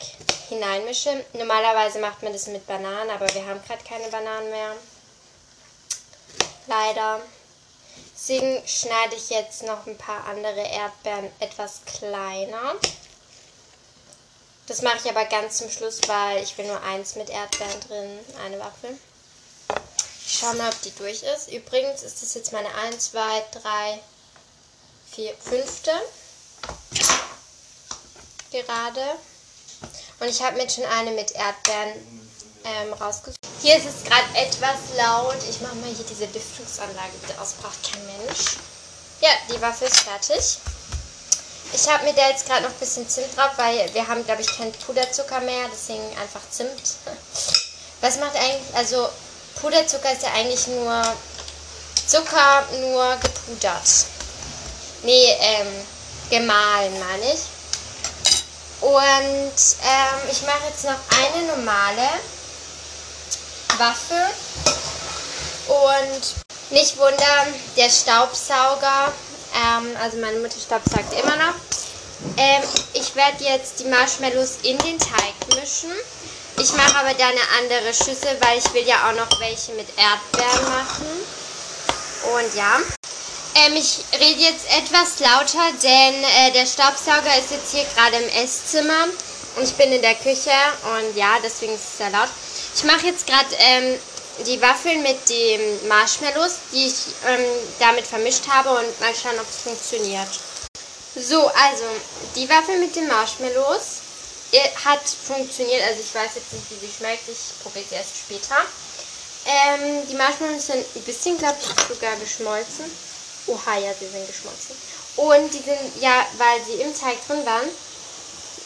hineinmische. 0.50 1.26
Normalerweise 1.34 2.00
macht 2.00 2.24
man 2.24 2.34
das 2.34 2.48
mit 2.48 2.66
Bananen, 2.66 3.10
aber 3.10 3.32
wir 3.34 3.46
haben 3.46 3.62
gerade 3.68 3.84
keine 3.84 4.08
Bananen 4.08 4.50
mehr. 4.50 4.76
Leider. 6.68 7.22
Deswegen 8.16 8.66
schneide 8.66 9.16
ich 9.16 9.30
jetzt 9.30 9.64
noch 9.64 9.86
ein 9.86 9.98
paar 9.98 10.26
andere 10.26 10.62
Erdbeeren 10.62 11.30
etwas 11.40 11.82
kleiner. 11.86 12.76
Das 14.68 14.82
mache 14.82 14.98
ich 15.04 15.10
aber 15.10 15.26
ganz 15.26 15.58
zum 15.58 15.70
Schluss, 15.70 16.00
weil 16.08 16.42
ich 16.42 16.58
will 16.58 16.66
nur 16.68 16.82
eins 16.84 17.16
mit 17.16 17.30
Erdbeeren 17.30 17.80
drin, 17.82 18.20
eine 18.46 18.60
Waffel. 18.60 18.98
Ich 20.26 20.40
schaue 20.40 20.56
mal, 20.56 20.70
ob 20.70 20.82
die 20.82 20.96
durch 20.96 21.22
ist. 21.24 21.52
Übrigens 21.52 22.02
ist 22.02 22.22
das 22.22 22.34
jetzt 22.34 22.54
meine 22.54 22.74
1, 22.76 23.12
2, 23.12 23.44
3, 23.62 24.00
4, 25.12 25.34
5. 25.38 25.82
Gerade. 28.52 29.02
Und 30.20 30.28
ich 30.28 30.42
habe 30.42 30.56
mir 30.56 30.70
schon 30.70 30.86
eine 30.86 31.12
mit 31.12 31.32
Erdbeeren 31.32 32.32
ähm, 32.64 32.94
rausgesucht. 32.94 33.38
Hier 33.62 33.78
ist 33.78 33.86
es 33.86 34.04
gerade 34.04 34.36
etwas 34.36 34.96
laut. 34.98 35.38
Ich 35.50 35.60
mache 35.62 35.76
mal 35.76 35.94
hier 35.94 36.06
diese 36.06 36.26
Lüftungsanlage 36.26 37.14
wieder 37.22 37.42
aus. 37.42 37.54
Braucht 37.54 37.84
kein 37.84 38.06
Mensch. 38.06 38.58
Ja, 39.20 39.30
die 39.50 39.62
Waffe 39.62 39.86
ist 39.86 40.00
fertig. 40.00 40.58
Ich 41.74 41.90
habe 41.90 42.04
mir 42.04 42.14
da 42.14 42.30
jetzt 42.30 42.46
gerade 42.46 42.64
noch 42.64 42.70
ein 42.70 42.80
bisschen 42.80 43.10
Zimt 43.10 43.36
drauf, 43.36 43.52
weil 43.58 43.92
wir 43.94 44.08
haben, 44.08 44.24
glaube 44.26 44.42
ich, 44.42 44.58
keinen 44.58 44.72
Puderzucker 44.72 45.40
mehr. 45.40 45.66
Deswegen 45.72 46.06
einfach 46.22 46.42
Zimt. 46.52 46.96
Was 48.02 48.18
macht 48.18 48.36
eigentlich... 48.36 48.76
Also, 48.76 49.10
Puderzucker 49.60 50.12
ist 50.12 50.24
ja 50.24 50.30
eigentlich 50.34 50.68
nur 50.68 51.02
Zucker, 52.06 52.68
nur 52.80 53.18
gepudert. 53.18 54.06
Nee, 55.04 55.36
ähm, 55.40 55.68
gemahlen 56.30 56.94
meine 57.00 57.34
ich. 57.34 57.42
Und 58.82 58.92
ähm, 58.92 60.30
ich 60.32 60.42
mache 60.44 60.68
jetzt 60.70 60.84
noch 60.84 61.00
eine 61.18 61.48
normale 61.48 62.10
Waffe. 63.78 64.30
Und 65.68 66.36
nicht 66.70 66.98
wundern, 66.98 67.54
der 67.78 67.90
Staubsauger, 67.90 69.12
ähm, 69.54 69.96
also 70.02 70.18
meine 70.18 70.40
Mutter 70.40 70.60
staubsaugt 70.60 71.14
immer 71.14 71.36
noch. 71.36 71.56
Ähm, 72.38 72.64
ich 72.94 73.16
werde 73.16 73.44
jetzt 73.44 73.80
die 73.80 73.86
Marshmallows 73.86 74.60
in 74.64 74.78
den 74.80 74.98
Teig 74.98 75.34
mischen. 75.56 75.92
Ich 76.60 76.72
mache 76.74 76.98
aber 77.00 77.14
da 77.14 77.28
eine 77.28 77.42
andere 77.60 77.94
Schüssel, 77.94 78.38
weil 78.40 78.60
ich 78.60 78.74
will 78.74 78.86
ja 78.86 79.10
auch 79.10 79.16
noch 79.16 79.40
welche 79.40 79.74
mit 79.74 79.88
Erdbeeren 79.98 80.70
machen. 80.70 81.08
Und 82.36 82.56
ja. 82.56 82.80
Ähm, 83.56 83.76
ich 83.76 84.00
rede 84.20 84.42
jetzt 84.42 84.66
etwas 84.78 85.20
lauter, 85.20 85.72
denn 85.84 86.24
äh, 86.24 86.52
der 86.54 86.66
Staubsauger 86.66 87.38
ist 87.38 87.52
jetzt 87.52 87.72
hier 87.72 87.86
gerade 87.96 88.18
im 88.18 88.44
Esszimmer 88.44 89.06
und 89.56 89.64
ich 89.64 89.74
bin 89.74 89.92
in 89.92 90.02
der 90.02 90.16
Küche 90.16 90.52
und 90.96 91.16
ja, 91.16 91.38
deswegen 91.44 91.76
ist 91.76 91.84
es 91.84 91.98
sehr 91.98 92.10
laut. 92.10 92.30
Ich 92.76 92.84
mache 92.84 93.06
jetzt 93.06 93.28
gerade 93.28 93.46
ähm, 93.60 94.00
die 94.46 94.62
Waffeln 94.62 95.04
mit 95.04 95.30
den 95.30 95.88
Marshmallows, 95.88 96.56
die 96.72 96.88
ich 96.88 96.96
ähm, 97.28 97.46
damit 97.80 98.06
vermischt 98.06 98.48
habe 98.48 98.70
und 98.70 99.00
mal 99.00 99.14
schauen, 99.16 99.40
ob 99.40 99.48
es 99.50 99.62
funktioniert. 99.62 100.28
So, 101.16 101.48
also 101.48 101.84
die 102.36 102.50
Waffel 102.50 102.80
mit 102.80 102.96
den 102.96 103.08
Marshmallows 103.08 104.02
hat 104.84 105.02
funktioniert. 105.08 105.82
Also 105.84 106.02
ich 106.02 106.14
weiß 106.14 106.36
jetzt 106.36 106.54
nicht, 106.54 106.66
wie 106.70 106.86
sie 106.86 106.94
schmeckt. 106.94 107.28
Ich 107.28 107.62
probiere 107.62 107.86
sie 107.88 107.96
erst 107.96 108.18
später. 108.18 108.58
Ähm, 109.46 110.08
die 110.08 110.16
Marshmallows 110.16 110.68
sind 110.68 110.86
ein 110.96 111.02
bisschen, 111.04 111.38
glaube 111.38 111.58
ich, 111.62 111.96
sogar 111.96 112.16
geschmolzen. 112.16 112.86
Oha, 113.48 113.78
ja, 113.78 113.94
sie 113.94 114.08
sind 114.08 114.26
geschmolzen. 114.26 114.76
Und 115.18 115.54
die 115.54 115.62
sind, 115.62 116.02
ja, 116.02 116.26
weil 116.38 116.64
sie 116.66 116.82
im 116.82 116.98
Teig 116.98 117.18
drin 117.28 117.46
waren, 117.46 117.70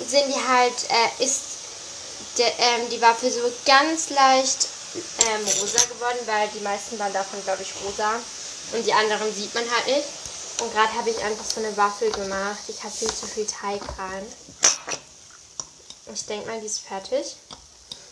sind 0.08 0.28
die 0.28 0.48
halt, 0.48 0.74
äh, 0.90 1.24
ist 1.24 1.42
der, 2.38 2.48
ähm, 2.60 2.90
die 2.92 3.02
Waffel 3.02 3.32
so 3.32 3.52
ganz 3.66 4.10
leicht 4.10 4.68
ähm, 4.98 5.46
rosa 5.60 5.84
geworden, 5.86 6.20
weil 6.26 6.48
die 6.50 6.60
meisten 6.60 6.98
waren 7.00 7.14
davon, 7.14 7.44
glaube 7.44 7.64
ich, 7.64 7.74
rosa. 7.84 8.16
Und 8.74 8.86
die 8.86 8.94
anderen 8.94 9.34
sieht 9.34 9.54
man 9.54 9.64
halt 9.70 9.88
nicht. 9.88 10.08
Und 10.60 10.74
gerade 10.74 10.94
habe 10.94 11.10
ich 11.10 11.24
einfach 11.24 11.46
so 11.46 11.60
eine 11.60 11.76
Waffel 11.78 12.12
gemacht. 12.12 12.60
Ich 12.68 12.84
habe 12.84 12.94
viel 12.94 13.14
zu 13.14 13.28
viel 13.28 13.46
Teig 13.46 13.82
rein. 13.98 14.26
Ich 16.14 16.26
denke 16.26 16.48
mal, 16.48 16.60
die 16.60 16.66
ist 16.66 16.80
fertig. 16.80 17.36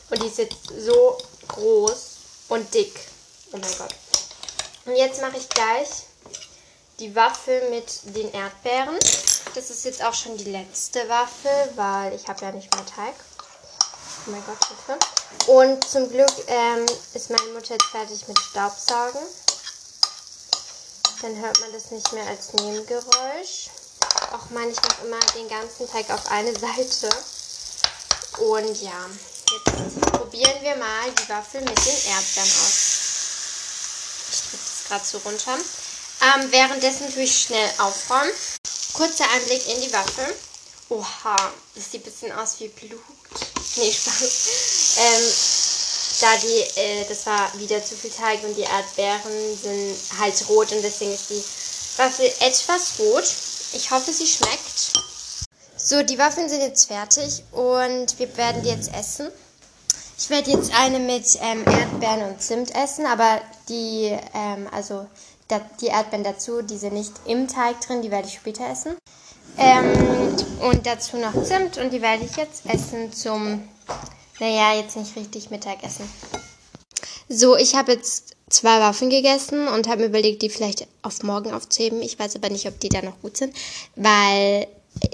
Und 0.10 0.22
die 0.22 0.28
ist 0.28 0.38
jetzt 0.38 0.56
so 0.80 1.18
groß 1.48 2.06
und 2.50 2.74
dick. 2.74 2.94
Oh 3.52 3.58
mein 3.58 3.78
Gott. 3.78 3.96
Und 4.86 4.96
jetzt 4.96 5.22
mache 5.22 5.38
ich 5.38 5.50
gleich 5.50 5.90
die 7.00 7.16
Waffel 7.16 7.70
mit 7.72 8.16
den 8.16 8.32
Erdbeeren. 8.32 8.98
Das 9.56 9.70
ist 9.70 9.86
jetzt 9.86 10.04
auch 10.04 10.14
schon 10.14 10.38
die 10.38 10.52
letzte 10.52 11.08
Waffel, 11.10 11.72
weil 11.76 12.14
ich 12.14 12.28
habe 12.28 12.46
ja 12.46 12.52
nicht 12.52 12.74
mehr 12.76 12.86
Teig. 12.86 13.16
Oh 14.28 14.32
mein 14.32 14.44
Gott, 14.46 14.58
Hilfe. 14.68 15.15
Und 15.48 15.88
zum 15.88 16.10
Glück 16.10 16.32
ähm, 16.48 16.86
ist 17.14 17.30
meine 17.30 17.52
Mutter 17.54 17.74
jetzt 17.74 17.86
fertig 17.92 18.28
mit 18.28 18.38
Staubsaugen. 18.40 19.22
Dann 21.22 21.36
hört 21.38 21.60
man 21.60 21.72
das 21.72 21.92
nicht 21.92 22.12
mehr 22.14 22.28
als 22.28 22.54
Nebengeräusch. 22.54 23.70
Auch 24.32 24.50
meine 24.50 24.72
ich 24.72 24.82
mache 24.82 25.06
immer 25.06 25.20
den 25.36 25.48
ganzen 25.48 25.90
Teig 25.90 26.10
auf 26.10 26.30
eine 26.32 26.54
Seite. 26.60 27.10
Und 28.40 28.82
ja, 28.82 29.10
jetzt 29.52 30.02
probieren 30.12 30.62
wir 30.62 30.76
mal 30.76 31.12
die 31.12 31.30
Waffel 31.30 31.62
mit 31.62 31.78
den 31.78 32.12
Erdbeeren 32.12 32.50
aus. 32.50 32.96
Ich 34.32 34.42
drücke 34.42 34.64
das 34.64 34.88
gerade 34.88 35.06
so 35.06 35.18
runter. 35.20 35.58
Ähm, 36.22 36.52
währenddessen 36.52 37.14
tue 37.14 37.24
ich 37.24 37.44
schnell 37.44 37.70
aufräumen. 37.78 38.32
Kurzer 38.94 39.30
Einblick 39.32 39.68
in 39.68 39.82
die 39.82 39.94
Waffel. 39.94 40.36
Oha, 40.90 41.54
das 41.76 41.92
sieht 41.92 42.02
ein 42.02 42.12
bisschen 42.12 42.32
aus 42.32 42.60
wie 42.60 42.70
Blut. 42.70 43.00
Nee, 43.78 43.92
Spaß. 43.92 44.98
Ähm, 44.98 45.34
da 46.22 46.38
die, 46.38 46.80
äh, 46.80 47.06
das 47.08 47.26
war 47.26 47.52
wieder 47.60 47.84
zu 47.84 47.96
viel 47.96 48.12
Teig 48.12 48.44
und 48.44 48.56
die 48.56 48.62
Erdbeeren 48.62 49.58
sind 49.62 49.96
halt 50.18 50.48
rot 50.48 50.72
und 50.72 50.82
deswegen 50.82 51.14
ist 51.14 51.30
die 51.30 51.44
Waffel 51.98 52.26
etwas 52.40 52.94
rot. 53.00 53.26
Ich 53.74 53.92
hoffe, 53.92 54.14
sie 54.14 54.26
schmeckt. 54.28 54.94
So, 55.76 56.04
die 56.04 56.18
Waffeln 56.18 56.50
sind 56.50 56.62
jetzt 56.62 56.86
fertig 56.86 57.44
und 57.52 58.18
wir 58.18 58.38
werden 58.38 58.64
die 58.64 58.70
jetzt 58.70 58.94
essen. 58.94 59.30
Ich 60.18 60.30
werde 60.30 60.52
jetzt 60.52 60.74
eine 60.74 61.00
mit 61.00 61.38
ähm, 61.42 61.66
Erdbeeren 61.66 62.30
und 62.30 62.42
Zimt 62.42 62.74
essen, 62.74 63.06
aber 63.06 63.42
die, 63.68 64.18
ähm, 64.34 64.70
also 64.72 65.06
die 65.82 65.88
Erdbeeren 65.88 66.24
dazu, 66.24 66.62
die 66.62 66.78
sind 66.78 66.94
nicht 66.94 67.12
im 67.26 67.50
Teig 67.50 67.82
drin, 67.82 68.02
die 68.02 68.12
werde 68.12 68.28
ich 68.28 68.36
später 68.36 68.68
essen. 68.70 68.96
Ähm, 69.58 70.36
und 70.62 70.86
dazu 70.86 71.18
noch 71.18 71.44
Zimt 71.44 71.78
und 71.78 71.92
die 71.92 72.02
werde 72.02 72.26
ich 72.26 72.36
jetzt 72.36 72.66
essen 72.66 73.12
zum, 73.14 73.68
naja, 74.40 74.76
jetzt 74.76 74.98
nicht 74.98 75.16
richtig 75.16 75.50
Mittagessen. 75.50 76.10
So, 77.30 77.56
ich 77.56 77.76
habe 77.76 77.94
jetzt 77.94 78.36
zwei 78.50 78.80
Waffeln 78.80 79.10
gegessen 79.10 79.68
und 79.68 79.88
habe 79.88 80.02
mir 80.02 80.08
überlegt, 80.08 80.42
die 80.42 80.50
vielleicht 80.50 80.88
auf 81.02 81.24
morgen 81.24 81.54
aufzuheben. 81.54 82.02
Ich 82.02 82.20
weiß 82.20 82.36
aber 82.36 82.50
nicht, 82.50 82.68
ob 82.68 82.80
die 82.80 82.90
da 82.90 83.02
noch 83.02 83.20
gut 83.22 83.38
sind, 83.38 83.56
weil 83.96 84.68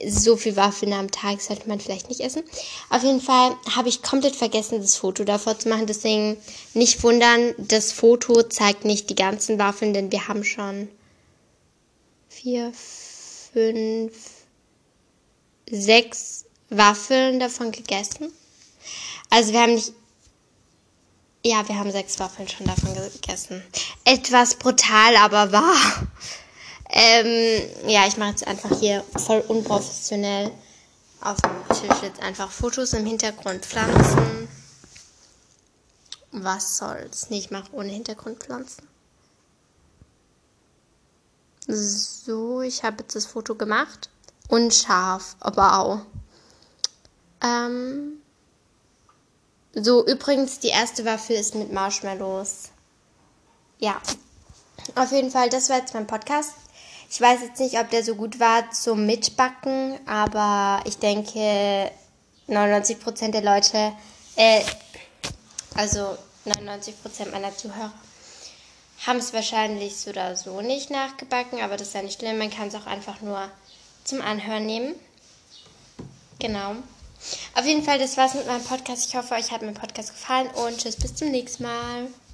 so 0.08 0.38
viel 0.38 0.56
Waffeln 0.56 0.94
am 0.94 1.10
Tag 1.10 1.42
sollte 1.42 1.68
man 1.68 1.80
vielleicht 1.80 2.10
nicht 2.10 2.22
essen. 2.22 2.44
Auf 2.90 3.04
jeden 3.04 3.22
Fall 3.22 3.56
habe 3.76 3.90
ich 3.90 4.04
komplett 4.04 4.36
vergessen, 4.36 4.80
das 4.80 4.96
Foto 4.96 5.24
davor 5.24 5.58
zu 5.58 5.70
machen. 5.70 5.88
Deswegen 5.88 6.38
nicht 6.74 7.02
wundern, 7.04 7.54
das 7.58 7.92
Foto 7.92 8.44
zeigt 8.44 8.86
nicht 8.86 9.10
die 9.10 9.16
ganzen 9.16 9.58
Waffeln, 9.58 9.94
denn 9.94 10.12
wir 10.12 10.28
haben 10.28 10.44
schon 10.44 10.88
vier, 12.30 12.72
fünf, 13.54 14.14
sechs 15.72 16.46
Waffeln 16.70 17.40
davon 17.40 17.72
gegessen. 17.72 18.32
Also 19.30 19.54
wir 19.54 19.62
haben 19.62 19.76
nicht. 19.76 19.94
Ja, 21.44 21.68
wir 21.68 21.78
haben 21.78 21.92
sechs 21.92 22.20
Waffeln 22.20 22.48
schon 22.48 22.68
davon 22.68 22.94
gegessen. 22.94 23.64
Etwas 24.06 24.56
brutal, 24.56 25.16
aber 25.16 25.52
wahr. 25.52 26.08
Ähm, 26.90 27.64
ja, 27.88 28.06
ich 28.06 28.18
mache 28.18 28.32
jetzt 28.32 28.46
einfach 28.46 28.78
hier 28.80 29.04
voll 29.16 29.40
unprofessionell 29.48 30.52
auf 31.22 31.38
dem 31.42 31.78
Tisch 31.78 32.02
jetzt 32.04 32.22
einfach 32.22 32.52
Fotos 32.52 32.94
im 32.94 33.06
Hintergrund 33.06 33.66
Pflanzen. 33.66 34.50
Was 36.32 36.78
soll's? 36.78 37.30
Nee, 37.30 37.40
ich 37.40 37.52
mache 37.52 37.74
ohne 37.74 37.90
Hintergrund 37.90 38.44
Pflanzen. 38.44 38.88
So, 41.68 42.62
ich 42.62 42.84
habe 42.84 43.04
jetzt 43.04 43.16
das 43.16 43.26
Foto 43.26 43.56
gemacht. 43.56 44.10
Unscharf, 44.52 45.38
aber 45.40 45.80
auch. 45.80 46.00
Ähm, 47.42 48.22
so, 49.74 50.06
übrigens, 50.06 50.60
die 50.60 50.68
erste 50.68 51.06
Waffel 51.06 51.38
ist 51.38 51.56
mit 51.56 51.72
Marshmallows. 51.72 52.70
Ja. 53.80 54.02
Auf 54.96 55.14
jeden 55.14 55.32
Fall, 55.32 55.50
das 55.50 55.70
war 55.70 55.78
jetzt 55.78 55.94
mein 55.94 56.06
Podcast. 56.06 56.52
Ich 57.10 57.22
weiß 57.22 57.42
jetzt 57.42 57.62
nicht, 57.62 57.80
ob 57.80 57.90
der 57.92 58.04
so 58.04 58.16
gut 58.16 58.42
war 58.42 58.70
zum 58.72 59.06
Mitbacken, 59.06 59.98
aber 60.06 60.82
ich 60.86 60.98
denke, 60.98 61.90
99% 62.50 63.32
der 63.32 63.44
Leute, 63.44 63.94
äh, 64.36 64.62
also 65.76 66.18
99% 66.46 67.32
meiner 67.32 67.56
Zuhörer, 67.56 67.94
haben 69.08 69.20
es 69.20 69.34
wahrscheinlich 69.34 69.96
so 69.96 70.10
oder 70.10 70.36
so 70.36 70.62
nicht 70.62 70.90
nachgebacken, 70.90 71.62
aber 71.62 71.78
das 71.78 71.90
ist 71.90 71.94
ja 71.94 72.02
nicht 72.02 72.20
schlimm. 72.20 72.38
Man 72.38 72.52
kann 72.52 72.68
es 72.68 72.76
auch 72.76 72.86
einfach 72.86 73.22
nur 73.22 73.50
zum 74.04 74.22
Anhören 74.22 74.66
nehmen. 74.66 74.96
Genau. 76.40 76.76
Auf 77.56 77.66
jeden 77.66 77.84
Fall, 77.84 78.00
das 78.00 78.18
war's 78.18 78.34
mit 78.34 78.48
meinem 78.48 78.64
Podcast. 78.64 79.08
Ich 79.08 79.16
hoffe, 79.16 79.36
euch 79.36 79.52
hat 79.52 79.62
mein 79.62 79.76
Podcast 79.76 80.12
gefallen 80.12 80.50
und 80.66 80.78
tschüss, 80.78 80.96
bis 80.96 81.16
zum 81.16 81.30
nächsten 81.30 81.64
Mal. 81.64 82.08